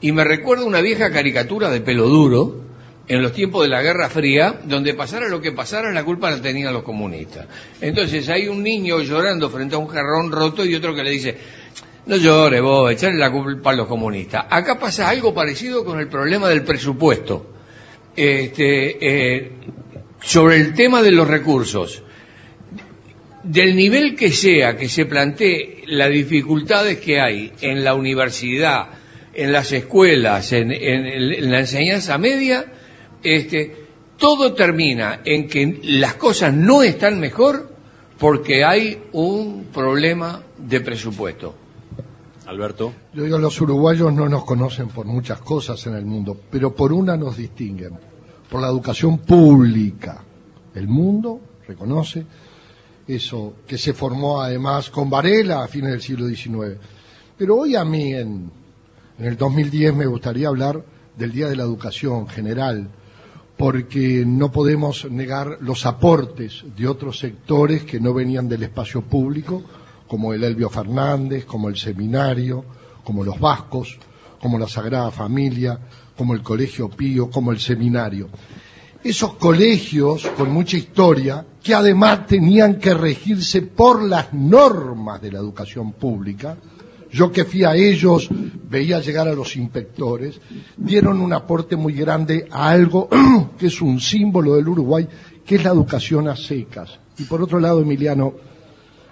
Y 0.00 0.10
me 0.12 0.24
recuerda 0.24 0.64
una 0.64 0.80
vieja 0.80 1.12
caricatura 1.12 1.70
de 1.70 1.80
pelo 1.80 2.08
duro, 2.08 2.71
en 3.08 3.22
los 3.22 3.32
tiempos 3.32 3.62
de 3.62 3.68
la 3.68 3.82
Guerra 3.82 4.08
Fría, 4.08 4.60
donde 4.64 4.94
pasara 4.94 5.28
lo 5.28 5.40
que 5.40 5.52
pasara, 5.52 5.92
la 5.92 6.04
culpa 6.04 6.30
la 6.30 6.40
tenían 6.40 6.72
los 6.72 6.82
comunistas. 6.82 7.46
Entonces 7.80 8.28
hay 8.28 8.48
un 8.48 8.62
niño 8.62 9.00
llorando 9.00 9.50
frente 9.50 9.74
a 9.74 9.78
un 9.78 9.88
jarrón 9.88 10.30
roto 10.30 10.64
y 10.64 10.74
otro 10.74 10.94
que 10.94 11.02
le 11.02 11.10
dice, 11.10 11.36
no 12.06 12.16
llore 12.16 12.60
vos, 12.60 12.92
echarle 12.92 13.18
la 13.18 13.30
culpa 13.30 13.70
a 13.70 13.74
los 13.74 13.86
comunistas. 13.86 14.46
Acá 14.48 14.78
pasa 14.78 15.08
algo 15.08 15.34
parecido 15.34 15.84
con 15.84 15.98
el 15.98 16.08
problema 16.08 16.48
del 16.48 16.62
presupuesto. 16.62 17.48
Este, 18.14 18.98
eh, 19.00 19.52
sobre 20.20 20.56
el 20.56 20.74
tema 20.74 21.02
de 21.02 21.12
los 21.12 21.26
recursos. 21.26 22.02
Del 23.42 23.74
nivel 23.74 24.14
que 24.14 24.30
sea 24.30 24.76
que 24.76 24.88
se 24.88 25.06
plantee 25.06 25.82
las 25.86 26.10
dificultades 26.10 26.98
que 26.98 27.20
hay 27.20 27.52
en 27.60 27.82
la 27.82 27.94
universidad, 27.94 28.86
en 29.34 29.50
las 29.50 29.72
escuelas, 29.72 30.52
en, 30.52 30.70
en 30.70 31.50
la 31.50 31.60
enseñanza 31.60 32.18
media, 32.18 32.66
este, 33.22 33.86
todo 34.16 34.54
termina 34.54 35.20
en 35.24 35.48
que 35.48 35.80
las 35.84 36.14
cosas 36.14 36.52
no 36.54 36.82
están 36.82 37.18
mejor 37.18 37.72
porque 38.18 38.64
hay 38.64 39.02
un 39.12 39.64
problema 39.72 40.42
de 40.56 40.80
presupuesto. 40.80 41.54
Alberto. 42.46 42.92
Yo 43.14 43.24
digo, 43.24 43.38
los 43.38 43.60
uruguayos 43.60 44.12
no 44.12 44.28
nos 44.28 44.44
conocen 44.44 44.88
por 44.88 45.06
muchas 45.06 45.40
cosas 45.40 45.84
en 45.86 45.94
el 45.94 46.04
mundo, 46.04 46.36
pero 46.50 46.74
por 46.74 46.92
una 46.92 47.16
nos 47.16 47.36
distinguen, 47.36 47.98
por 48.48 48.60
la 48.60 48.68
educación 48.68 49.18
pública. 49.18 50.22
El 50.74 50.86
mundo 50.88 51.40
reconoce 51.66 52.24
eso, 53.06 53.54
que 53.66 53.78
se 53.78 53.92
formó 53.92 54.40
además 54.40 54.90
con 54.90 55.10
Varela 55.10 55.64
a 55.64 55.68
fines 55.68 55.90
del 55.90 56.02
siglo 56.02 56.26
XIX. 56.28 56.78
Pero 57.36 57.56
hoy 57.56 57.74
a 57.74 57.84
mí, 57.84 58.12
en, 58.12 58.50
en 59.18 59.24
el 59.24 59.36
2010, 59.36 59.94
me 59.94 60.06
gustaría 60.06 60.48
hablar 60.48 60.84
del 61.16 61.32
Día 61.32 61.48
de 61.48 61.56
la 61.56 61.64
Educación 61.64 62.28
general, 62.28 62.88
porque 63.56 64.24
no 64.26 64.50
podemos 64.50 65.10
negar 65.10 65.58
los 65.60 65.86
aportes 65.86 66.64
de 66.76 66.88
otros 66.88 67.18
sectores 67.18 67.84
que 67.84 68.00
no 68.00 68.14
venían 68.14 68.48
del 68.48 68.64
espacio 68.64 69.02
público, 69.02 69.62
como 70.08 70.34
el 70.34 70.44
Elvio 70.44 70.68
Fernández, 70.68 71.44
como 71.44 71.68
el 71.68 71.76
Seminario, 71.76 72.64
como 73.04 73.24
los 73.24 73.38
Vascos, 73.38 73.98
como 74.40 74.58
la 74.58 74.68
Sagrada 74.68 75.10
Familia, 75.10 75.78
como 76.16 76.34
el 76.34 76.42
Colegio 76.42 76.88
Pío, 76.88 77.30
como 77.30 77.52
el 77.52 77.60
Seminario. 77.60 78.28
Esos 79.02 79.34
colegios 79.34 80.26
con 80.36 80.52
mucha 80.52 80.76
historia, 80.76 81.44
que 81.62 81.74
además 81.74 82.26
tenían 82.26 82.78
que 82.78 82.94
regirse 82.94 83.62
por 83.62 84.02
las 84.02 84.32
normas 84.32 85.20
de 85.20 85.32
la 85.32 85.38
educación 85.38 85.92
pública, 85.92 86.56
yo 87.10 87.30
que 87.30 87.44
fui 87.44 87.64
a 87.64 87.74
ellos, 87.74 88.28
veía 88.72 89.00
llegar 89.00 89.28
a 89.28 89.34
los 89.34 89.54
inspectores, 89.54 90.40
dieron 90.76 91.20
un 91.20 91.32
aporte 91.34 91.76
muy 91.76 91.92
grande 91.92 92.48
a 92.50 92.70
algo 92.70 93.08
que 93.58 93.66
es 93.66 93.82
un 93.82 94.00
símbolo 94.00 94.56
del 94.56 94.66
Uruguay, 94.66 95.06
que 95.44 95.56
es 95.56 95.64
la 95.64 95.70
educación 95.70 96.26
a 96.26 96.34
secas. 96.34 96.98
Y 97.18 97.24
por 97.24 97.42
otro 97.42 97.60
lado, 97.60 97.82
Emiliano, 97.82 98.32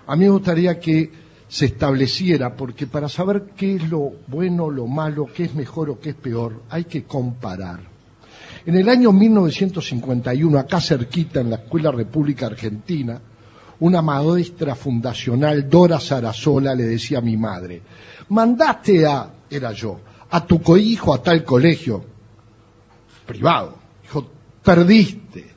a 0.06 0.16
mí 0.16 0.24
me 0.24 0.30
gustaría 0.30 0.80
que 0.80 1.10
se 1.46 1.66
estableciera, 1.66 2.56
porque 2.56 2.86
para 2.86 3.08
saber 3.08 3.50
qué 3.54 3.76
es 3.76 3.88
lo 3.90 4.12
bueno, 4.28 4.70
lo 4.70 4.86
malo, 4.86 5.26
qué 5.26 5.44
es 5.44 5.54
mejor 5.54 5.90
o 5.90 6.00
qué 6.00 6.10
es 6.10 6.16
peor, 6.16 6.62
hay 6.70 6.84
que 6.84 7.04
comparar. 7.04 7.80
En 8.64 8.76
el 8.76 8.88
año 8.88 9.12
1951, 9.12 10.58
acá 10.58 10.80
cerquita, 10.80 11.40
en 11.40 11.50
la 11.50 11.56
Escuela 11.56 11.90
República 11.90 12.46
Argentina, 12.46 13.20
una 13.80 14.02
maestra 14.02 14.74
fundacional, 14.74 15.68
Dora 15.68 15.98
Sarasola, 15.98 16.74
le 16.74 16.84
decía 16.84 17.18
a 17.18 17.22
mi 17.22 17.36
madre, 17.36 17.82
mandaste 18.28 19.06
a, 19.06 19.30
era 19.50 19.72
yo, 19.72 20.00
a 20.30 20.46
tu 20.46 20.62
cohijo 20.62 21.12
a 21.12 21.22
tal 21.22 21.44
colegio 21.44 22.04
privado. 23.26 23.76
Dijo, 24.02 24.26
perdiste. 24.62 25.54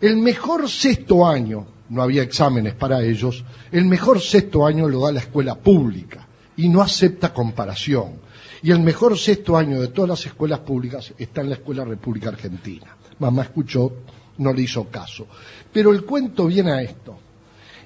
El 0.00 0.16
mejor 0.16 0.68
sexto 0.68 1.26
año, 1.26 1.66
no 1.90 2.02
había 2.02 2.22
exámenes 2.22 2.74
para 2.74 3.02
ellos, 3.02 3.44
el 3.70 3.84
mejor 3.84 4.20
sexto 4.20 4.66
año 4.66 4.88
lo 4.88 5.00
da 5.00 5.12
la 5.12 5.20
escuela 5.20 5.56
pública 5.56 6.26
y 6.56 6.68
no 6.68 6.82
acepta 6.82 7.32
comparación. 7.32 8.18
Y 8.62 8.70
el 8.70 8.80
mejor 8.80 9.18
sexto 9.18 9.56
año 9.56 9.80
de 9.80 9.88
todas 9.88 10.10
las 10.10 10.26
escuelas 10.26 10.60
públicas 10.60 11.12
está 11.18 11.40
en 11.40 11.48
la 11.48 11.54
Escuela 11.56 11.84
República 11.84 12.28
Argentina. 12.28 12.94
Mamá 13.18 13.42
escuchó, 13.42 13.92
no 14.38 14.52
le 14.52 14.62
hizo 14.62 14.88
caso. 14.88 15.26
Pero 15.72 15.92
el 15.92 16.04
cuento 16.04 16.46
viene 16.46 16.72
a 16.72 16.82
esto. 16.82 17.18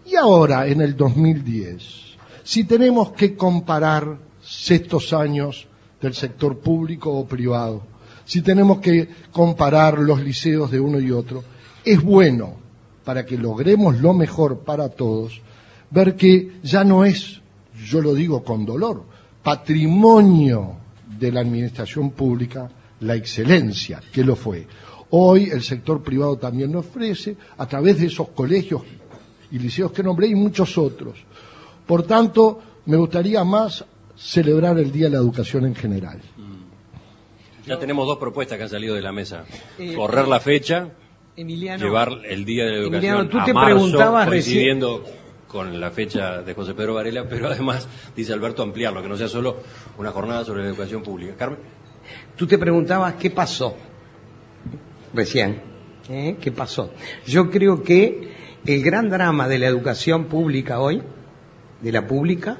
Y 0.06 0.16
ahora, 0.16 0.66
en 0.66 0.80
el 0.80 0.96
2010, 0.96 1.82
si 2.42 2.64
tenemos 2.64 3.12
que 3.12 3.36
comparar 3.36 4.18
estos 4.68 5.12
años 5.12 5.66
del 6.00 6.14
sector 6.14 6.58
público 6.58 7.12
o 7.12 7.26
privado, 7.26 7.82
si 8.24 8.42
tenemos 8.42 8.78
que 8.80 9.08
comparar 9.32 9.98
los 9.98 10.20
liceos 10.20 10.70
de 10.70 10.80
uno 10.80 10.98
y 10.98 11.10
otro, 11.10 11.44
es 11.84 12.02
bueno 12.02 12.56
para 13.04 13.26
que 13.26 13.36
logremos 13.36 14.00
lo 14.00 14.14
mejor 14.14 14.60
para 14.60 14.88
todos, 14.88 15.40
ver 15.90 16.16
que 16.16 16.52
ya 16.62 16.84
no 16.84 17.04
es, 17.04 17.40
yo 17.86 18.00
lo 18.00 18.14
digo 18.14 18.42
con 18.42 18.64
dolor, 18.64 19.04
patrimonio 19.42 20.76
de 21.18 21.30
la 21.30 21.40
administración 21.40 22.10
pública 22.10 22.70
la 23.00 23.14
excelencia, 23.14 24.00
que 24.12 24.24
lo 24.24 24.36
fue. 24.36 24.66
Hoy 25.10 25.50
el 25.50 25.62
sector 25.62 26.02
privado 26.02 26.36
también 26.36 26.72
lo 26.72 26.80
ofrece 26.80 27.36
a 27.58 27.66
través 27.66 28.00
de 28.00 28.06
esos 28.06 28.28
colegios 28.30 28.82
y 29.50 29.58
liceos 29.58 29.92
que 29.92 30.02
nombré 30.02 30.28
y 30.28 30.34
muchos 30.34 30.76
otros. 30.78 31.18
Por 31.86 32.04
tanto, 32.04 32.60
me 32.86 32.96
gustaría 32.96 33.44
más 33.44 33.84
celebrar 34.16 34.78
el 34.78 34.92
Día 34.92 35.04
de 35.04 35.10
la 35.10 35.18
Educación 35.18 35.66
en 35.66 35.74
general. 35.74 36.20
Ya 37.66 37.78
tenemos 37.78 38.06
dos 38.06 38.18
propuestas 38.18 38.58
que 38.58 38.64
han 38.64 38.70
salido 38.70 38.94
de 38.94 39.02
la 39.02 39.12
mesa. 39.12 39.44
Eh, 39.78 39.94
Correr 39.94 40.28
la 40.28 40.40
fecha, 40.40 40.90
llevar 41.36 42.10
el 42.28 42.44
Día 42.44 42.64
de 42.64 42.72
la 42.72 42.76
Educación 42.78 43.28
tú 43.30 43.38
a 43.38 43.44
te 43.44 43.54
marzo, 43.54 43.74
preguntabas 43.74 44.28
coincidiendo 44.28 45.04
con 45.48 45.80
la 45.80 45.90
fecha 45.90 46.42
de 46.42 46.52
José 46.52 46.74
Pedro 46.74 46.94
Varela, 46.94 47.26
pero 47.28 47.46
además, 47.46 47.88
dice 48.14 48.32
Alberto, 48.32 48.62
ampliarlo, 48.62 49.02
que 49.02 49.08
no 49.08 49.16
sea 49.16 49.28
solo 49.28 49.58
una 49.98 50.10
jornada 50.10 50.44
sobre 50.44 50.62
la 50.62 50.68
educación 50.68 51.02
pública. 51.02 51.34
Carmen. 51.36 51.60
Tú 52.36 52.46
te 52.46 52.58
preguntabas 52.58 53.14
qué 53.14 53.30
pasó 53.30 53.74
recién. 55.14 55.62
¿eh? 56.08 56.36
¿Qué 56.40 56.52
pasó? 56.52 56.90
Yo 57.26 57.50
creo 57.50 57.82
que 57.82 58.32
el 58.66 58.82
gran 58.82 59.08
drama 59.08 59.48
de 59.48 59.58
la 59.58 59.66
educación 59.66 60.24
pública 60.24 60.80
hoy, 60.80 61.02
de 61.80 61.92
la 61.92 62.06
pública, 62.06 62.58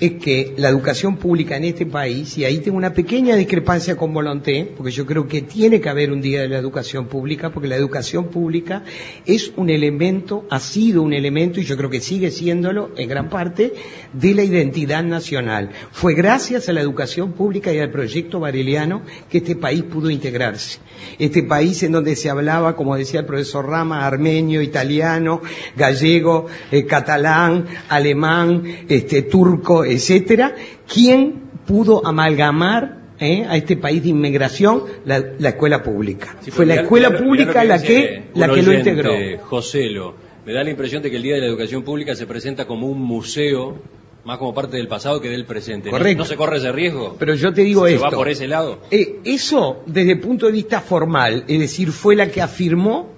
es 0.00 0.12
que 0.14 0.54
la 0.56 0.68
educación 0.68 1.16
pública 1.16 1.56
en 1.56 1.64
este 1.64 1.86
país, 1.86 2.36
y 2.38 2.44
ahí 2.44 2.58
tengo 2.58 2.76
una 2.76 2.92
pequeña 2.92 3.36
discrepancia 3.36 3.96
con 3.96 4.12
Volonté, 4.12 4.72
porque 4.76 4.92
yo 4.92 5.06
creo 5.06 5.26
que 5.26 5.42
tiene 5.42 5.80
que 5.80 5.88
haber 5.88 6.12
un 6.12 6.20
día 6.20 6.42
de 6.42 6.48
la 6.48 6.58
educación 6.58 7.06
pública, 7.06 7.50
porque 7.50 7.68
la 7.68 7.76
educación 7.76 8.28
pública 8.28 8.84
es 9.26 9.52
un 9.56 9.70
elemento, 9.70 10.46
ha 10.50 10.60
sido 10.60 11.02
un 11.02 11.12
elemento, 11.12 11.60
y 11.60 11.64
yo 11.64 11.76
creo 11.76 11.90
que 11.90 12.00
sigue 12.00 12.30
siéndolo 12.30 12.90
en 12.96 13.08
gran 13.08 13.28
parte, 13.28 13.72
de 14.12 14.34
la 14.34 14.44
identidad 14.44 15.02
nacional. 15.04 15.70
Fue 15.92 16.14
gracias 16.14 16.68
a 16.68 16.72
la 16.72 16.80
educación 16.80 17.32
pública 17.32 17.72
y 17.72 17.78
al 17.78 17.90
proyecto 17.90 18.40
bareliano 18.40 19.02
que 19.30 19.38
este 19.38 19.56
país 19.56 19.82
pudo 19.82 20.10
integrarse. 20.10 20.78
Este 21.18 21.42
país 21.42 21.82
en 21.82 21.92
donde 21.92 22.16
se 22.16 22.30
hablaba, 22.30 22.76
como 22.76 22.96
decía 22.96 23.20
el 23.20 23.26
profesor 23.26 23.66
Rama, 23.66 24.06
armenio, 24.06 24.62
italiano, 24.62 25.40
gallego, 25.76 26.46
eh, 26.70 26.86
catalán, 26.86 27.66
alemán, 27.88 28.62
este, 28.88 29.22
turco, 29.22 29.67
etcétera, 29.84 30.54
¿quién 30.92 31.42
pudo 31.66 32.06
amalgamar 32.06 32.98
eh, 33.18 33.44
a 33.48 33.56
este 33.56 33.76
país 33.76 34.02
de 34.02 34.10
inmigración 34.10 34.84
la, 35.04 35.22
la 35.38 35.50
escuela 35.50 35.82
pública? 35.82 36.36
Fue 36.50 36.66
la 36.66 36.76
escuela 36.76 37.16
pública 37.16 37.64
la 37.64 37.80
que, 37.80 38.24
la 38.34 38.52
que 38.52 38.62
lo 38.62 38.72
integró. 38.72 39.12
Joselo, 39.44 40.14
me 40.46 40.52
da 40.52 40.64
la 40.64 40.70
impresión 40.70 41.02
de 41.02 41.10
que 41.10 41.16
el 41.16 41.22
Día 41.22 41.34
de 41.34 41.40
la 41.42 41.46
Educación 41.46 41.82
Pública 41.82 42.14
se 42.14 42.26
presenta 42.26 42.66
como 42.66 42.86
un 42.86 43.00
museo 43.02 43.82
más 44.24 44.38
como 44.38 44.54
parte 44.54 44.76
del 44.76 44.88
pasado 44.88 45.20
que 45.20 45.30
del 45.30 45.46
presente. 45.46 45.90
Correcto. 45.90 46.22
¿No, 46.22 46.24
se 46.24 46.36
corre 46.36 46.58
ese 46.58 46.70
riesgo? 46.72 47.16
Pero 47.18 47.34
yo 47.34 47.52
te 47.52 47.62
digo 47.62 47.86
¿Se 47.86 47.94
esto. 47.94 48.04
va 48.04 48.10
por 48.10 48.28
ese 48.28 48.46
lado? 48.46 48.80
Eh, 48.90 49.20
eso, 49.24 49.82
desde 49.86 50.12
el 50.12 50.20
punto 50.20 50.46
de 50.46 50.52
vista 50.52 50.80
formal, 50.80 51.44
es 51.48 51.58
decir, 51.58 51.90
fue 51.92 52.14
la 52.14 52.28
que 52.28 52.42
afirmó 52.42 53.17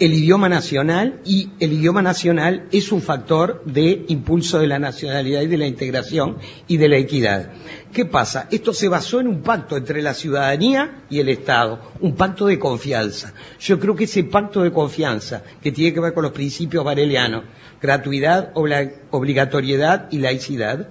el 0.00 0.14
idioma 0.14 0.48
nacional 0.48 1.20
y 1.26 1.50
el 1.60 1.74
idioma 1.74 2.00
nacional 2.00 2.66
es 2.72 2.90
un 2.90 3.02
factor 3.02 3.62
de 3.66 4.06
impulso 4.08 4.58
de 4.58 4.66
la 4.66 4.78
nacionalidad 4.78 5.42
y 5.42 5.46
de 5.46 5.58
la 5.58 5.66
integración 5.66 6.38
y 6.66 6.78
de 6.78 6.88
la 6.88 6.96
equidad. 6.96 7.50
¿Qué 7.92 8.06
pasa? 8.06 8.48
Esto 8.50 8.72
se 8.72 8.88
basó 8.88 9.20
en 9.20 9.28
un 9.28 9.42
pacto 9.42 9.76
entre 9.76 10.00
la 10.00 10.14
ciudadanía 10.14 11.04
y 11.10 11.20
el 11.20 11.28
Estado, 11.28 11.92
un 12.00 12.16
pacto 12.16 12.46
de 12.46 12.58
confianza. 12.58 13.34
Yo 13.60 13.78
creo 13.78 13.94
que 13.94 14.04
ese 14.04 14.24
pacto 14.24 14.62
de 14.62 14.72
confianza, 14.72 15.42
que 15.62 15.70
tiene 15.70 15.92
que 15.92 16.00
ver 16.00 16.14
con 16.14 16.22
los 16.22 16.32
principios 16.32 16.82
varelianos, 16.82 17.44
gratuidad, 17.82 18.52
obligatoriedad 18.54 20.08
y 20.10 20.18
laicidad, 20.20 20.88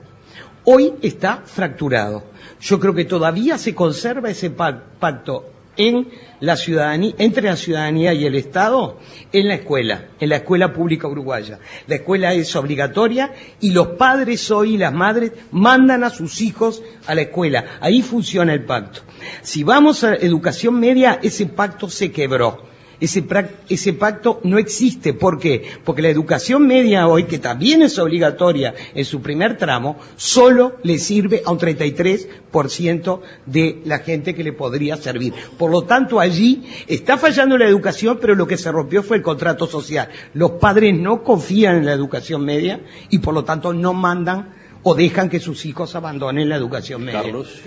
hoy 0.66 0.94
está 1.02 1.42
fracturado. 1.46 2.26
Yo 2.62 2.80
creo 2.80 2.94
que 2.94 3.06
todavía 3.06 3.58
se 3.58 3.74
conserva 3.74 4.30
ese 4.30 4.52
pacto 4.52 5.54
en 5.80 6.10
la 6.42 6.58
ciudadanía, 6.58 7.14
entre 7.18 7.44
la 7.44 7.56
ciudadanía 7.56 8.14
y 8.14 8.26
el 8.26 8.36
Estado 8.36 9.00
en 9.32 9.48
la 9.48 9.56
escuela, 9.56 10.10
en 10.20 10.30
la 10.30 10.36
escuela 10.36 10.74
pública 10.74 11.08
uruguaya. 11.08 11.60
La 11.88 11.96
escuela 11.96 12.34
es 12.34 12.54
obligatoria 12.56 13.34
y 13.62 13.72
los 13.72 13.88
padres 13.90 14.52
hoy 14.52 14.76
y 14.76 14.78
las 14.78 14.94
madres 14.94 15.32
mandan 15.52 16.04
a 16.04 16.10
sus 16.10 16.42
hijos 16.42 16.84
a 17.08 17.16
la 17.16 17.22
escuela. 17.22 17.80
Ahí 17.80 18.02
funciona 18.02 18.54
el 18.54 18.66
pacto. 18.66 19.02
Si 19.42 19.64
vamos 19.64 20.04
a 20.04 20.16
educación 20.16 20.80
media, 20.80 21.18
ese 21.24 21.46
pacto 21.46 21.90
se 21.90 22.12
quebró 22.12 22.70
ese, 23.00 23.94
pacto 23.94 24.42
no 24.44 24.58
existe. 24.58 25.14
¿Por 25.14 25.40
qué? 25.40 25.64
Porque 25.84 26.02
la 26.02 26.10
educación 26.10 26.68
media 26.68 27.08
hoy, 27.08 27.24
que 27.24 27.40
también 27.40 27.82
es 27.82 27.98
obligatoria 27.98 28.74
en 28.94 29.06
su 29.06 29.22
primer 29.22 29.58
tramo, 29.58 29.98
solo 30.16 30.78
le 30.84 30.98
sirve 30.98 31.42
a 31.46 31.52
un 31.52 31.60
33% 31.60 33.22
de 33.46 33.82
la 33.86 34.00
gente 34.00 34.36
que 34.36 34.44
le 34.44 34.54
podría 34.54 34.98
servir. 34.98 35.34
Por 35.58 35.72
lo 35.72 35.84
tanto, 35.84 36.20
allí 36.20 36.64
está 36.88 37.18
fallando 37.18 37.58
la 37.58 37.68
educación, 37.68 38.18
pero 38.20 38.36
lo 38.36 38.48
que 38.48 38.58
se 38.58 38.72
rompió 38.72 39.02
fue 39.02 39.18
el 39.18 39.24
contrato 39.24 39.68
social. 39.68 40.10
Los 40.34 40.52
padres 40.52 40.98
no 40.98 41.24
confían 41.24 41.78
en 41.78 41.86
la 41.86 41.94
educación 41.94 42.44
media 42.44 42.82
y 43.10 43.20
por 43.20 43.34
lo 43.34 43.44
tanto 43.44 43.74
no 43.74 43.94
mandan 43.94 44.60
o 44.84 44.96
dejan 44.96 45.30
que 45.30 45.40
sus 45.40 45.66
hijos 45.66 45.96
abandonen 45.96 46.50
la 46.50 46.56
educación 46.56 47.04
media. 47.04 47.22
Carlos. 47.22 47.62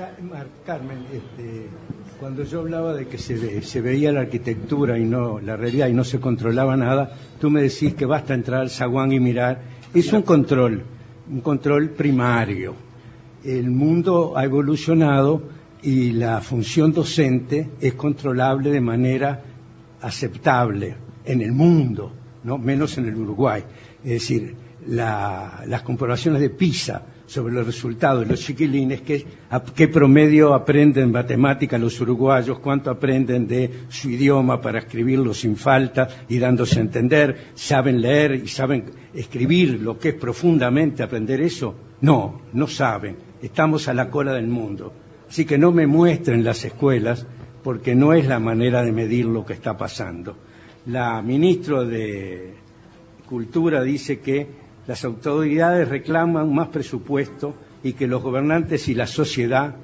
Carmen, 0.64 1.06
este, 1.12 1.68
cuando 2.22 2.44
yo 2.44 2.60
hablaba 2.60 2.94
de 2.94 3.08
que 3.08 3.18
se, 3.18 3.80
veía 3.80 4.12
la 4.12 4.20
arquitectura 4.20 4.96
y 4.96 5.02
no 5.02 5.40
la 5.40 5.56
realidad 5.56 5.88
y 5.88 5.92
no 5.92 6.04
se 6.04 6.20
controlaba 6.20 6.76
nada, 6.76 7.16
tú 7.40 7.50
me 7.50 7.62
decís 7.62 7.94
que 7.94 8.06
basta 8.06 8.32
entrar 8.32 8.60
al 8.60 8.70
zaguán 8.70 9.10
y 9.10 9.18
mirar. 9.18 9.60
Es 9.92 10.12
un 10.12 10.22
control, 10.22 10.84
un 11.28 11.40
control 11.40 11.90
primario. 11.90 12.76
El 13.42 13.72
mundo 13.72 14.34
ha 14.36 14.44
evolucionado 14.44 15.42
y 15.82 16.12
la 16.12 16.40
función 16.40 16.92
docente 16.92 17.70
es 17.80 17.94
controlable 17.94 18.70
de 18.70 18.80
manera 18.80 19.42
aceptable 20.00 20.94
en 21.24 21.40
el 21.40 21.50
mundo, 21.50 22.12
no 22.44 22.56
menos 22.56 22.96
en 22.98 23.06
el 23.06 23.16
Uruguay. 23.16 23.64
Es 24.04 24.10
decir, 24.10 24.54
las 24.86 25.82
comprobaciones 25.82 26.40
de 26.40 26.50
PISA 26.50 27.02
sobre 27.32 27.54
los 27.54 27.64
resultados 27.64 28.20
de 28.20 28.26
los 28.26 28.40
chiquilines, 28.40 29.00
qué, 29.00 29.88
promedio 29.88 30.52
aprenden 30.52 31.10
matemática 31.10 31.78
los 31.78 31.98
uruguayos, 31.98 32.58
cuánto 32.58 32.90
aprenden 32.90 33.46
de 33.48 33.70
su 33.88 34.10
idioma 34.10 34.60
para 34.60 34.80
escribirlo 34.80 35.32
sin 35.32 35.56
falta 35.56 36.08
y 36.28 36.38
dándose 36.38 36.78
a 36.78 36.82
entender, 36.82 37.52
saben 37.54 38.02
leer 38.02 38.34
y 38.34 38.48
saben 38.48 38.84
escribir 39.14 39.80
lo 39.80 39.98
que 39.98 40.10
es 40.10 40.14
profundamente 40.14 41.02
aprender 41.02 41.40
eso. 41.40 41.74
No, 42.02 42.42
no 42.52 42.66
saben. 42.66 43.16
Estamos 43.40 43.88
a 43.88 43.94
la 43.94 44.10
cola 44.10 44.34
del 44.34 44.48
mundo. 44.48 44.92
Así 45.26 45.46
que 45.46 45.56
no 45.56 45.72
me 45.72 45.86
muestren 45.86 46.44
las 46.44 46.62
escuelas 46.66 47.26
porque 47.64 47.94
no 47.94 48.12
es 48.12 48.26
la 48.26 48.40
manera 48.40 48.82
de 48.82 48.92
medir 48.92 49.24
lo 49.24 49.46
que 49.46 49.54
está 49.54 49.78
pasando. 49.78 50.36
La 50.84 51.22
ministra 51.22 51.82
de 51.82 52.52
Cultura 53.26 53.82
dice 53.82 54.20
que 54.20 54.61
las 54.86 55.04
autoridades 55.04 55.88
reclaman 55.88 56.54
más 56.54 56.68
presupuesto 56.68 57.54
y 57.82 57.92
que 57.92 58.06
los 58.06 58.22
gobernantes 58.22 58.88
y 58.88 58.94
la 58.94 59.06
sociedad 59.06 59.76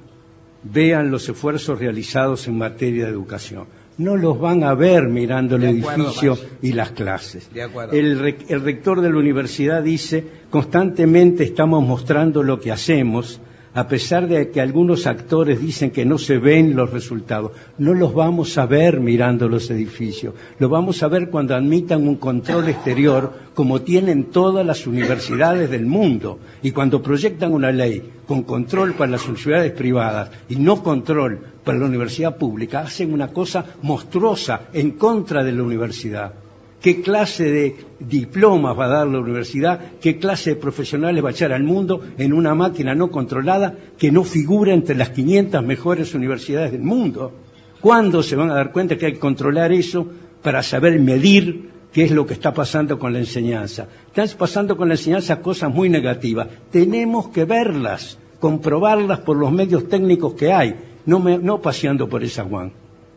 vean 0.63 1.11
los 1.11 1.29
esfuerzos 1.29 1.79
realizados 1.79 2.49
en 2.49 2.59
materia 2.59 3.05
de 3.05 3.11
educación. 3.11 3.67
No 3.97 4.17
los 4.17 4.39
van 4.39 4.63
a 4.63 4.75
ver 4.75 5.09
mirando 5.09 5.57
el 5.57 5.65
edificio 5.65 6.39
y 6.63 6.73
las 6.73 6.93
clases. 6.93 7.51
El, 7.93 8.37
el 8.49 8.61
rector 8.63 9.01
de 9.01 9.11
la 9.11 9.17
universidad 9.17 9.83
dice, 9.83 10.25
constantemente 10.51 11.43
estamos 11.43 11.85
mostrando 11.85 12.45
lo 12.45 12.61
que 12.61 12.71
hacemos, 12.71 13.41
a 13.79 13.87
pesar 13.87 14.27
de 14.27 14.51
que 14.51 14.61
algunos 14.61 15.07
actores 15.07 15.61
dicen 15.61 15.93
que 15.93 16.05
no 16.05 16.19
se 16.19 16.39
ven 16.39 16.75
los 16.75 16.91
resultados, 16.91 17.53
no 17.79 17.95
los 17.95 18.13
vamos 18.13 18.59
a 18.59 18.67
ver 18.67 18.99
mirando 18.99 19.49
los 19.49 19.71
edificios, 19.71 20.35
los 20.59 20.69
vamos 20.69 21.01
a 21.05 21.09
ver 21.09 21.31
cuando 21.31 21.55
admitan 21.55 22.09
un 22.09 22.17
control 22.17 22.69
exterior 22.71 23.33
como 23.55 23.83
tienen 23.83 24.33
todas 24.33 24.67
las 24.67 24.85
universidades 24.89 25.71
del 25.71 25.87
mundo. 25.87 26.41
Y 26.61 26.73
cuando 26.73 27.01
proyectan 27.01 27.53
una 27.53 27.71
ley 27.71 28.03
con 28.27 28.43
control 28.43 28.95
para 28.95 29.13
las 29.13 29.25
universidades 29.27 29.71
privadas 29.71 30.33
y 30.49 30.57
no 30.57 30.83
control 30.83 31.39
para 31.63 31.79
la 31.79 31.87
universidad 31.87 32.37
pública, 32.37 32.81
hacen 32.81 33.13
una 33.13 33.29
cosa 33.29 33.65
monstruosa 33.83 34.63
en 34.73 34.93
contra 34.93 35.45
de 35.45 35.53
la 35.53 35.63
universidad 35.63 36.35
qué 36.81 37.03
clase 37.03 37.45
de 37.45 37.77
diplomas 37.99 38.79
va 38.79 38.85
a 38.85 38.89
dar 38.89 39.07
la 39.09 39.19
universidad, 39.19 39.81
qué 40.01 40.19
clase 40.19 40.51
de 40.51 40.57
profesionales 40.57 41.25
va 41.25 41.29
a 41.29 41.33
echar 41.33 41.53
al 41.53 41.65
mundo 41.65 42.01
en 42.17 42.33
una 42.33 42.55
máquina 42.55 42.95
no 42.95 43.11
controlada 43.11 43.75
que 43.99 44.13
no 44.13 44.25
figura 44.25 44.73
entre 44.73 44.97
las 44.97 45.11
500 45.11 45.63
mejores 45.65 46.15
universidades 46.15 46.73
del 46.73 46.83
mundo. 46.83 47.33
¿Cuándo 47.81 48.23
se 48.23 48.37
van 48.37 48.51
a 48.51 48.55
dar 48.55 48.73
cuenta 48.73 48.97
que 48.97 49.07
hay 49.07 49.13
que 49.15 49.19
controlar 49.19 49.73
eso 49.73 50.07
para 50.43 50.63
saber 50.63 50.99
medir 51.01 51.71
qué 51.93 52.05
es 52.05 52.11
lo 52.11 52.27
que 52.27 52.35
está 52.35 52.53
pasando 52.53 52.99
con 52.99 53.13
la 53.13 53.19
enseñanza? 53.19 53.89
Están 54.07 54.29
pasando 54.39 54.77
con 54.77 54.89
la 54.89 54.95
enseñanza 54.95 55.41
cosas 55.41 55.73
muy 55.73 55.89
negativas. 55.89 56.49
Tenemos 56.71 57.29
que 57.29 57.45
verlas, 57.45 58.19
comprobarlas 58.41 59.21
por 59.21 59.37
los 59.37 59.53
medios 59.53 59.89
técnicos 59.89 60.35
que 60.35 60.53
hay, 60.53 60.77
no, 61.07 61.61
paseando 61.61 62.09
por 62.09 62.23
esa 62.23 62.45
Juan. 62.45 62.73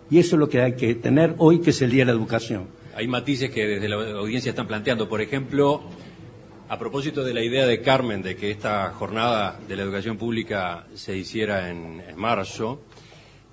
Y 0.09 0.19
eso 0.19 0.35
es 0.35 0.39
lo 0.39 0.49
que 0.49 0.61
hay 0.61 0.73
que 0.73 0.93
tener 0.95 1.35
hoy, 1.37 1.59
que 1.59 1.69
es 1.69 1.81
el 1.81 1.91
Día 1.91 2.01
de 2.01 2.11
la 2.11 2.17
Educación 2.17 2.80
hay 3.01 3.07
matices 3.07 3.49
que 3.49 3.65
desde 3.65 3.89
la 3.89 3.95
audiencia 3.95 4.51
están 4.51 4.67
planteando. 4.67 5.09
Por 5.09 5.21
ejemplo, 5.21 5.81
a 6.69 6.77
propósito 6.77 7.23
de 7.23 7.33
la 7.33 7.41
idea 7.41 7.65
de 7.65 7.81
Carmen 7.81 8.21
de 8.21 8.35
que 8.35 8.51
esta 8.51 8.91
jornada 8.91 9.59
de 9.67 9.75
la 9.75 9.81
educación 9.81 10.17
pública 10.19 10.85
se 10.93 11.17
hiciera 11.17 11.71
en, 11.71 12.03
marzo, 12.15 12.79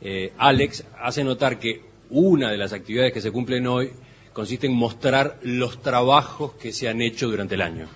eh, 0.03 0.35
Alex 0.37 0.85
hace 1.01 1.25
notar 1.25 1.59
que 1.59 1.81
una 2.11 2.51
de 2.51 2.59
las 2.59 2.75
actividades 2.75 3.15
que 3.15 3.23
se 3.23 3.33
cumplen 3.33 3.67
hoy 3.67 3.91
consiste 4.35 4.67
en 4.67 4.75
mostrar 4.75 5.39
los 5.43 5.81
trabajos 5.81 6.53
que 6.57 6.71
se 6.71 6.91
han 6.91 7.01
hecho 7.01 7.31
durante 7.31 7.55
el 7.55 7.63
año. 7.63 7.89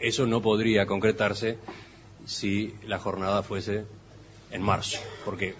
Eso 0.00 0.26
no 0.26 0.42
podría 0.42 0.86
concretarse 0.86 1.58
si 2.24 2.74
la 2.84 2.98
jornada 2.98 3.44
fuese 3.44 3.84
en 4.50 4.62
marzo, 4.62 4.98
porque 5.24 5.54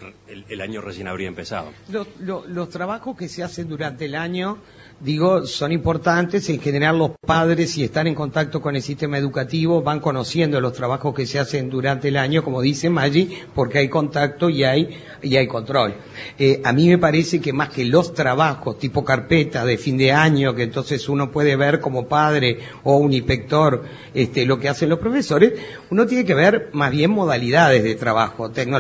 el, 0.48 0.60
año 0.60 0.80
recién 0.80 1.08
habría 1.08 1.28
empezado. 1.28 1.70
los 1.88 2.68
trabajos 2.70 3.16
que 3.16 3.28
se 3.28 3.42
hacen 3.42 3.68
durante 3.68 4.06
el 4.06 4.14
año 4.14 4.58
digo, 5.00 5.46
son 5.46 5.72
importantes. 5.72 6.48
En 6.48 6.60
general, 6.60 6.98
los 6.98 7.10
padres, 7.24 7.72
si 7.72 7.84
están 7.84 8.06
en 8.06 8.14
contacto 8.14 8.60
con 8.60 8.76
el 8.76 8.82
sistema 8.82 9.18
educativo, 9.18 9.82
van 9.82 10.00
conociendo 10.00 10.60
los 10.60 10.72
trabajos 10.72 11.14
que 11.14 11.26
se 11.26 11.38
hacen 11.38 11.68
durante 11.68 12.08
el 12.08 12.16
año, 12.16 12.42
como 12.42 12.62
dice 12.62 12.90
Maggi, 12.90 13.38
porque 13.54 13.78
hay 13.78 13.88
contacto 13.88 14.48
y 14.48 14.64
hay, 14.64 14.96
y 15.22 15.36
hay 15.36 15.46
control. 15.46 15.94
Eh, 16.38 16.60
a 16.64 16.72
mí 16.72 16.88
me 16.88 16.98
parece 16.98 17.40
que 17.40 17.52
más 17.52 17.70
que 17.70 17.84
los 17.84 18.14
trabajos 18.14 18.78
tipo 18.78 19.04
carpeta 19.04 19.64
de 19.64 19.78
fin 19.78 19.96
de 19.96 20.12
año, 20.12 20.54
que 20.54 20.62
entonces 20.62 21.08
uno 21.08 21.30
puede 21.30 21.56
ver 21.56 21.80
como 21.80 22.06
padre 22.06 22.58
o 22.84 22.96
un 22.96 23.12
inspector 23.12 23.84
este, 24.14 24.46
lo 24.46 24.58
que 24.58 24.68
hacen 24.68 24.88
los 24.88 24.98
profesores, 24.98 25.52
uno 25.90 26.06
tiene 26.06 26.24
que 26.24 26.34
ver 26.34 26.70
más 26.72 26.90
bien 26.90 27.10
modalidades 27.10 27.82
de 27.82 27.94
trabajo, 27.94 28.50
tecnología. 28.50 28.75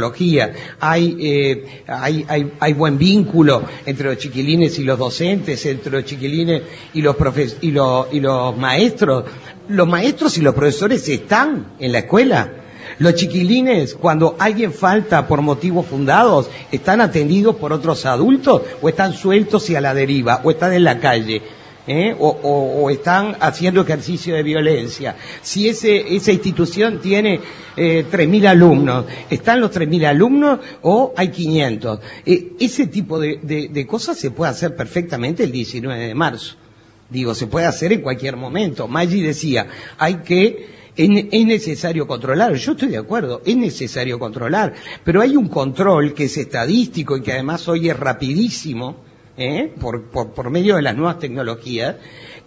Hay, 0.80 1.16
eh, 1.20 1.82
hay, 1.86 2.24
hay, 2.28 2.52
hay 2.58 2.72
buen 2.72 2.98
vínculo 2.98 3.62
entre 3.84 4.08
los 4.08 4.18
chiquilines 4.18 4.78
y 4.78 4.84
los 4.84 4.98
docentes, 4.98 5.64
entre 5.66 5.92
los 5.92 6.04
chiquilines 6.04 6.62
y 6.94 7.02
los, 7.02 7.16
y, 7.60 7.68
y 7.68 8.20
los 8.20 8.56
maestros. 8.56 9.24
Los 9.68 9.88
maestros 9.88 10.38
y 10.38 10.42
los 10.42 10.54
profesores 10.54 11.08
están 11.08 11.74
en 11.78 11.92
la 11.92 11.98
escuela. 12.00 12.52
Los 12.98 13.14
chiquilines, 13.14 13.94
cuando 13.94 14.36
alguien 14.38 14.72
falta 14.72 15.26
por 15.26 15.42
motivos 15.42 15.86
fundados, 15.86 16.48
¿están 16.72 17.00
atendidos 17.00 17.56
por 17.56 17.72
otros 17.72 18.06
adultos 18.06 18.62
o 18.80 18.88
están 18.88 19.12
sueltos 19.12 19.68
y 19.68 19.76
a 19.76 19.80
la 19.80 19.92
deriva 19.92 20.40
o 20.44 20.50
están 20.50 20.72
en 20.72 20.84
la 20.84 20.98
calle? 20.98 21.42
¿Eh? 21.86 22.14
O, 22.18 22.90
están 22.90 23.36
haciendo 23.40 23.82
ejercicio 23.82 24.34
de 24.34 24.42
violencia. 24.42 25.16
Si 25.42 25.68
ese, 25.68 26.14
esa 26.14 26.32
institución 26.32 27.00
tiene 27.00 27.40
eh, 27.76 28.04
3.000 28.10 28.46
alumnos, 28.46 29.06
¿están 29.30 29.60
los 29.60 29.70
3.000 29.70 30.06
alumnos 30.06 30.60
o 30.82 31.12
hay 31.16 31.28
500? 31.28 32.00
Eh, 32.24 32.52
ese 32.60 32.86
tipo 32.86 33.18
de, 33.18 33.68
de 33.70 33.86
cosas 33.86 34.18
se 34.18 34.30
puede 34.30 34.50
hacer 34.50 34.76
perfectamente 34.76 35.44
el 35.44 35.52
19 35.52 36.08
de 36.08 36.14
marzo. 36.14 36.56
Digo, 37.08 37.34
se 37.34 37.46
puede 37.46 37.66
hacer 37.66 37.92
en 37.92 38.00
cualquier 38.00 38.36
momento. 38.36 38.88
Maggi 38.88 39.22
decía, 39.22 39.66
hay 39.98 40.16
que 40.16 40.76
es 40.96 41.46
necesario 41.46 42.06
controlar, 42.06 42.54
yo 42.54 42.72
estoy 42.72 42.88
de 42.88 42.96
acuerdo, 42.96 43.42
es 43.44 43.56
necesario 43.56 44.18
controlar, 44.18 44.74
pero 45.04 45.20
hay 45.20 45.36
un 45.36 45.48
control 45.48 46.14
que 46.14 46.24
es 46.24 46.38
estadístico 46.38 47.18
y 47.18 47.22
que 47.22 47.32
además 47.32 47.68
hoy 47.68 47.90
es 47.90 47.98
rapidísimo, 47.98 49.04
¿eh? 49.36 49.72
por, 49.80 50.10
por, 50.10 50.32
por 50.32 50.50
medio 50.50 50.76
de 50.76 50.82
las 50.82 50.96
nuevas 50.96 51.18
tecnologías, 51.18 51.96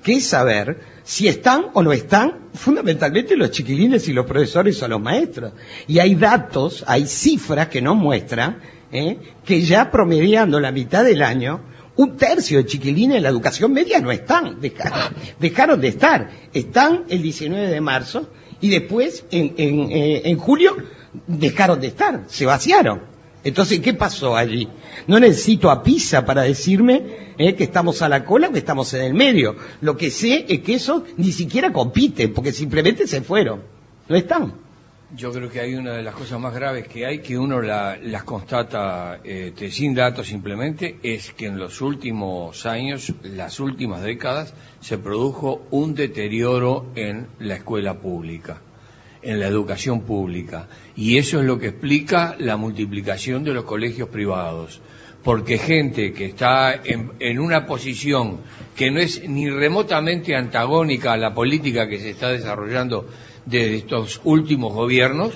que 0.03 0.13
es 0.13 0.27
saber 0.27 0.79
si 1.03 1.27
están 1.27 1.67
o 1.73 1.83
no 1.83 1.91
están 1.91 2.49
fundamentalmente 2.53 3.35
los 3.35 3.51
chiquilines 3.51 4.07
y 4.07 4.13
los 4.13 4.25
profesores 4.25 4.81
o 4.81 4.87
los 4.87 5.01
maestros. 5.01 5.53
Y 5.87 5.99
hay 5.99 6.15
datos, 6.15 6.83
hay 6.87 7.05
cifras 7.05 7.67
que 7.67 7.81
nos 7.81 7.95
muestran 7.95 8.59
¿eh? 8.91 9.17
que 9.45 9.61
ya 9.61 9.91
promediando 9.91 10.59
la 10.59 10.71
mitad 10.71 11.03
del 11.03 11.21
año, 11.21 11.61
un 11.95 12.15
tercio 12.15 12.59
de 12.59 12.65
chiquilines 12.65 13.17
en 13.17 13.23
la 13.23 13.29
educación 13.29 13.73
media 13.73 13.99
no 13.99 14.11
están, 14.11 14.61
dejaron, 14.61 15.13
dejaron 15.39 15.81
de 15.81 15.87
estar. 15.89 16.29
Están 16.53 17.03
el 17.09 17.21
19 17.21 17.67
de 17.67 17.81
marzo 17.81 18.29
y 18.61 18.69
después 18.69 19.25
en, 19.31 19.53
en, 19.57 19.91
eh, 19.91 20.21
en 20.25 20.37
julio 20.37 20.77
dejaron 21.27 21.81
de 21.81 21.87
estar, 21.87 22.23
se 22.27 22.45
vaciaron. 22.45 23.08
Entonces, 23.43 23.79
¿qué 23.79 23.93
pasó 23.93 24.35
allí? 24.35 24.67
No 25.07 25.19
necesito 25.19 25.69
a 25.71 25.81
PISA 25.81 26.25
para 26.25 26.41
decirme 26.43 27.01
eh, 27.37 27.55
que 27.55 27.63
estamos 27.63 28.01
a 28.01 28.09
la 28.09 28.25
cola 28.25 28.49
o 28.49 28.51
que 28.51 28.59
estamos 28.59 28.93
en 28.93 29.01
el 29.03 29.13
medio. 29.13 29.55
Lo 29.81 29.95
que 29.95 30.11
sé 30.11 30.45
es 30.49 30.59
que 30.61 30.73
eso 30.75 31.05
ni 31.17 31.31
siquiera 31.31 31.71
compiten, 31.71 32.33
porque 32.33 32.51
simplemente 32.51 33.07
se 33.07 33.21
fueron. 33.21 33.61
No 34.09 34.15
están. 34.15 34.53
Yo 35.15 35.31
creo 35.31 35.49
que 35.49 35.59
hay 35.59 35.73
una 35.73 35.93
de 35.93 36.03
las 36.03 36.13
cosas 36.13 36.39
más 36.39 36.53
graves 36.53 36.87
que 36.87 37.05
hay, 37.05 37.19
que 37.19 37.35
uno 37.37 37.61
la- 37.61 37.97
las 37.97 38.23
constata 38.25 39.19
este, 39.23 39.71
sin 39.71 39.95
datos 39.95 40.27
simplemente, 40.27 40.97
es 41.01 41.31
que 41.33 41.47
en 41.47 41.57
los 41.57 41.81
últimos 41.81 42.65
años, 42.67 43.11
las 43.23 43.59
últimas 43.59 44.03
décadas, 44.03 44.53
se 44.81 44.99
produjo 44.99 45.63
un 45.71 45.95
deterioro 45.95 46.85
en 46.95 47.25
la 47.39 47.55
escuela 47.55 47.95
pública, 47.99 48.61
en 49.21 49.39
la 49.39 49.47
educación 49.47 50.01
pública. 50.01 50.67
Y 50.95 51.17
eso 51.17 51.39
es 51.39 51.45
lo 51.45 51.59
que 51.59 51.67
explica 51.67 52.35
la 52.39 52.57
multiplicación 52.57 53.43
de 53.43 53.53
los 53.53 53.63
colegios 53.63 54.09
privados. 54.09 54.81
Porque 55.23 55.57
gente 55.57 56.13
que 56.13 56.25
está 56.25 56.73
en, 56.73 57.39
una 57.39 57.65
posición 57.65 58.39
que 58.75 58.89
no 58.89 58.99
es 58.99 59.27
ni 59.27 59.49
remotamente 59.49 60.35
antagónica 60.35 61.13
a 61.13 61.17
la 61.17 61.33
política 61.33 61.89
que 61.89 61.99
se 61.99 62.11
está 62.11 62.29
desarrollando 62.29 63.07
de 63.45 63.75
estos 63.75 64.21
últimos 64.23 64.73
gobiernos, 64.73 65.33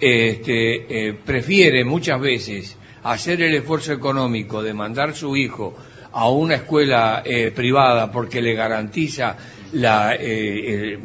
este, 0.00 1.08
eh, 1.08 1.14
prefiere 1.14 1.84
muchas 1.84 2.20
veces 2.20 2.76
hacer 3.04 3.42
el 3.42 3.54
esfuerzo 3.54 3.92
económico 3.92 4.62
de 4.62 4.74
mandar 4.74 5.14
su 5.14 5.36
hijo 5.36 5.76
a 6.10 6.28
una 6.28 6.56
escuela 6.56 7.22
eh, 7.24 7.52
privada 7.54 8.10
porque 8.10 8.42
le 8.42 8.54
garantiza 8.54 9.36
la, 9.72 10.16
eh, 10.18 10.98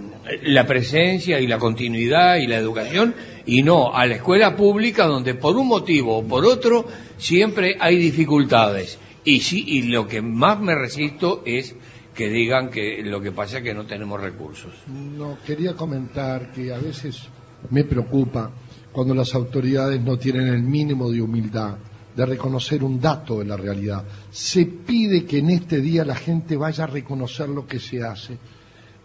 la 0.44 0.66
presencia 0.66 1.40
y 1.40 1.48
la 1.48 1.58
continuidad 1.58 2.38
y 2.38 2.48
la 2.48 2.58
educación 2.58 3.16
y 3.46 3.64
no 3.64 3.94
a 3.96 4.06
la 4.06 4.16
escuela 4.16 4.56
pública 4.56 5.06
donde 5.06 5.36
por 5.36 5.56
un 5.58 5.68
motivo 5.68 6.18
o 6.18 6.24
por 6.24 6.46
otro 6.46 6.86
siempre 7.18 7.78
hay 7.80 7.98
dificultades. 7.98 8.98
Y, 9.24 9.42
sí, 9.42 9.64
y 9.68 9.84
lo 9.84 10.08
que 10.08 10.22
más 10.22 10.60
me 10.60 10.76
resisto 10.76 11.44
es 11.46 11.76
que 12.14 12.30
digan 12.30 12.70
que 12.70 13.02
lo 13.04 13.22
que 13.22 13.32
pasa 13.32 13.58
es 13.58 13.64
que 13.64 13.74
no 13.74 13.86
tenemos 13.86 14.20
recursos. 14.20 14.74
No, 14.88 15.38
quería 15.46 15.76
comentar 15.76 16.52
que 16.52 16.74
a 16.74 16.78
veces 16.78 17.22
me 17.70 17.84
preocupa 17.84 18.52
cuando 18.92 19.14
las 19.14 19.34
autoridades 19.36 20.02
no 20.02 20.18
tienen 20.18 20.48
el 20.48 20.64
mínimo 20.64 21.12
de 21.12 21.22
humildad 21.22 21.78
de 22.16 22.26
reconocer 22.26 22.84
un 22.84 23.00
dato 23.00 23.40
de 23.40 23.46
la 23.46 23.56
realidad. 23.56 24.04
Se 24.32 24.66
pide 24.66 25.26
que 25.26 25.38
en 25.38 25.52
este 25.52 25.80
día 25.80 26.04
la 26.04 26.16
gente 26.16 26.58
vaya 26.58 26.84
a 26.84 26.88
reconocer 26.88 27.48
lo 27.48 27.66
que 27.66 27.80
se 27.80 28.04
hace, 28.04 28.38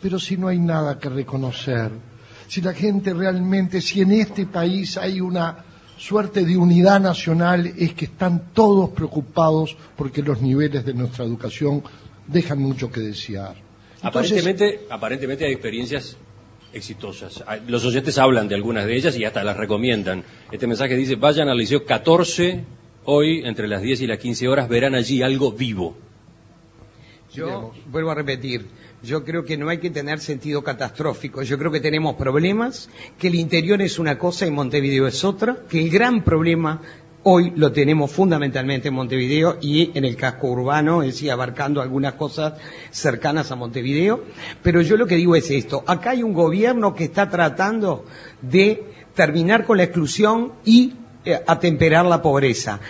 pero 0.04 0.18
si 0.18 0.36
no 0.36 0.48
hay 0.48 0.58
nada 0.58 0.98
que 0.98 1.08
reconocer, 1.08 1.90
si 2.46 2.60
la 2.60 2.74
gente 2.74 3.14
realmente, 3.14 3.80
si 3.80 4.02
en 4.02 4.12
este 4.12 4.44
país 4.44 4.98
hay 4.98 5.18
una 5.18 5.64
suerte 5.96 6.44
de 6.44 6.58
unidad 6.58 7.00
nacional, 7.00 7.72
es 7.78 7.94
que 7.94 8.04
están 8.04 8.50
todos 8.52 8.90
preocupados 8.90 9.74
porque 9.96 10.20
los 10.22 10.42
niveles 10.42 10.84
de 10.84 10.92
nuestra 10.92 11.24
educación 11.24 11.82
dejan 12.26 12.58
mucho 12.58 12.92
que 12.92 13.00
desear. 13.00 13.54
Entonces, 14.02 14.32
Aparentemente, 14.42 14.86
aparentemente 14.90 15.46
hay 15.46 15.52
experiencias 15.52 16.18
exitosas. 16.74 17.42
Hay- 17.46 17.62
Los 17.66 17.82
oyentes 17.86 18.18
hablan 18.18 18.46
de 18.46 18.56
algunas 18.56 18.84
de 18.84 18.96
ellas 18.96 19.16
y 19.16 19.24
hasta 19.24 19.42
las 19.42 19.56
recomiendan. 19.56 20.22
Este 20.52 20.66
mensaje 20.66 20.96
dice, 20.96 21.14
vayan 21.16 21.48
al 21.48 21.56
liceo 21.56 21.86
14, 21.86 22.62
hoy 23.06 23.40
entre 23.46 23.68
las 23.68 23.80
10 23.80 24.02
y 24.02 24.06
las 24.06 24.18
15 24.18 24.48
horas 24.48 24.68
verán 24.68 24.94
allí 24.94 25.22
algo 25.22 25.50
vivo. 25.52 25.96
Yo 27.32 27.72
vuelvo 27.90 28.10
a 28.10 28.14
repetir, 28.14 28.66
yo 29.04 29.24
creo 29.24 29.44
que 29.44 29.56
no 29.56 29.68
hay 29.68 29.78
que 29.78 29.90
tener 29.90 30.18
sentido 30.18 30.64
catastrófico, 30.64 31.42
yo 31.42 31.58
creo 31.58 31.70
que 31.70 31.80
tenemos 31.80 32.14
problemas, 32.16 32.88
que 33.18 33.28
el 33.28 33.34
interior 33.34 33.80
es 33.82 33.98
una 33.98 34.18
cosa 34.18 34.46
y 34.46 34.50
Montevideo 34.50 35.06
es 35.06 35.22
otra, 35.24 35.58
que 35.68 35.82
el 35.82 35.90
gran 35.90 36.24
problema 36.24 36.80
hoy 37.24 37.52
lo 37.56 37.72
tenemos 37.72 38.10
fundamentalmente 38.10 38.88
en 38.88 38.94
Montevideo 38.94 39.58
y 39.60 39.96
en 39.96 40.04
el 40.04 40.16
casco 40.16 40.48
urbano, 40.48 41.02
es 41.02 41.14
decir, 41.14 41.30
abarcando 41.30 41.80
algunas 41.80 42.14
cosas 42.14 42.54
cercanas 42.90 43.50
a 43.50 43.56
Montevideo, 43.56 44.24
pero 44.62 44.82
yo 44.82 44.96
lo 44.96 45.06
que 45.06 45.16
digo 45.16 45.36
es 45.36 45.50
esto, 45.50 45.84
acá 45.86 46.10
hay 46.10 46.22
un 46.22 46.34
gobierno 46.34 46.94
que 46.94 47.04
está 47.04 47.28
tratando 47.28 48.04
de 48.42 48.84
terminar 49.14 49.64
con 49.64 49.78
la 49.78 49.84
exclusión 49.84 50.52
y 50.64 50.94
eh, 51.24 51.40
atemperar 51.46 52.04
la 52.04 52.20
pobreza. 52.20 52.80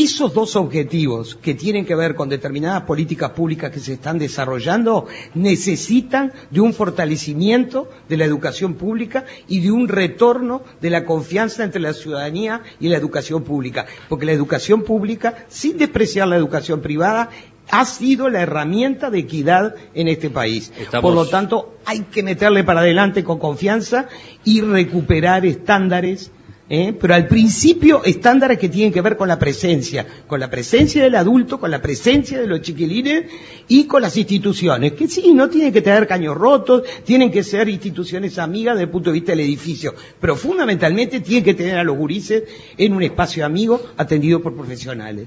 Esos 0.00 0.32
dos 0.32 0.54
objetivos 0.54 1.34
que 1.42 1.54
tienen 1.54 1.84
que 1.84 1.96
ver 1.96 2.14
con 2.14 2.28
determinadas 2.28 2.82
políticas 2.82 3.30
públicas 3.30 3.72
que 3.72 3.80
se 3.80 3.94
están 3.94 4.16
desarrollando 4.16 5.06
necesitan 5.34 6.32
de 6.52 6.60
un 6.60 6.72
fortalecimiento 6.72 7.90
de 8.08 8.16
la 8.16 8.24
educación 8.24 8.74
pública 8.74 9.24
y 9.48 9.58
de 9.58 9.72
un 9.72 9.88
retorno 9.88 10.62
de 10.80 10.90
la 10.90 11.04
confianza 11.04 11.64
entre 11.64 11.80
la 11.80 11.94
ciudadanía 11.94 12.62
y 12.78 12.88
la 12.88 12.96
educación 12.96 13.42
pública. 13.42 13.86
Porque 14.08 14.24
la 14.26 14.30
educación 14.30 14.84
pública, 14.84 15.46
sin 15.48 15.78
despreciar 15.78 16.28
la 16.28 16.36
educación 16.36 16.80
privada, 16.80 17.30
ha 17.68 17.84
sido 17.84 18.28
la 18.30 18.42
herramienta 18.42 19.10
de 19.10 19.18
equidad 19.18 19.74
en 19.94 20.06
este 20.06 20.30
país. 20.30 20.72
Estamos- 20.78 21.02
Por 21.02 21.14
lo 21.14 21.26
tanto, 21.28 21.74
hay 21.84 22.02
que 22.02 22.22
meterle 22.22 22.62
para 22.62 22.80
adelante 22.80 23.24
con 23.24 23.40
confianza 23.40 24.06
y 24.44 24.60
recuperar 24.60 25.44
estándares 25.44 26.30
¿eh? 26.68 26.94
pero 26.98 27.14
al 27.14 27.26
principio 27.26 28.02
estándares 28.04 28.58
que 28.58 28.68
tienen 28.68 28.92
que 28.92 29.00
ver 29.00 29.16
con 29.16 29.28
la 29.28 29.38
presencia, 29.38 30.06
con 30.26 30.40
la 30.40 30.50
presencia 30.50 31.02
del 31.02 31.14
adulto, 31.14 31.58
con 31.58 31.70
la 31.70 31.80
presencia 31.80 32.40
de 32.40 32.46
los 32.46 32.60
chiquilines 32.60 33.30
y 33.68 33.84
con 33.84 34.02
las 34.02 34.16
instituciones, 34.16 34.92
que 34.92 35.08
sí, 35.08 35.32
no 35.32 35.48
tienen 35.48 35.72
que 35.72 35.82
tener 35.82 36.06
caños 36.06 36.36
rotos, 36.36 36.82
tienen 37.04 37.30
que 37.30 37.42
ser 37.42 37.68
instituciones 37.68 38.38
amigas 38.38 38.74
desde 38.74 38.84
el 38.84 38.90
punto 38.90 39.10
de 39.10 39.14
vista 39.14 39.32
del 39.32 39.40
edificio, 39.40 39.94
pero 40.20 40.36
fundamentalmente 40.36 41.20
tienen 41.20 41.44
que 41.44 41.54
tener 41.54 41.76
a 41.76 41.84
los 41.84 41.96
gurises 41.96 42.44
en 42.76 42.92
un 42.92 43.02
espacio 43.02 43.44
amigo 43.44 43.80
atendido 43.96 44.40
por 44.40 44.54
profesionales. 44.54 45.26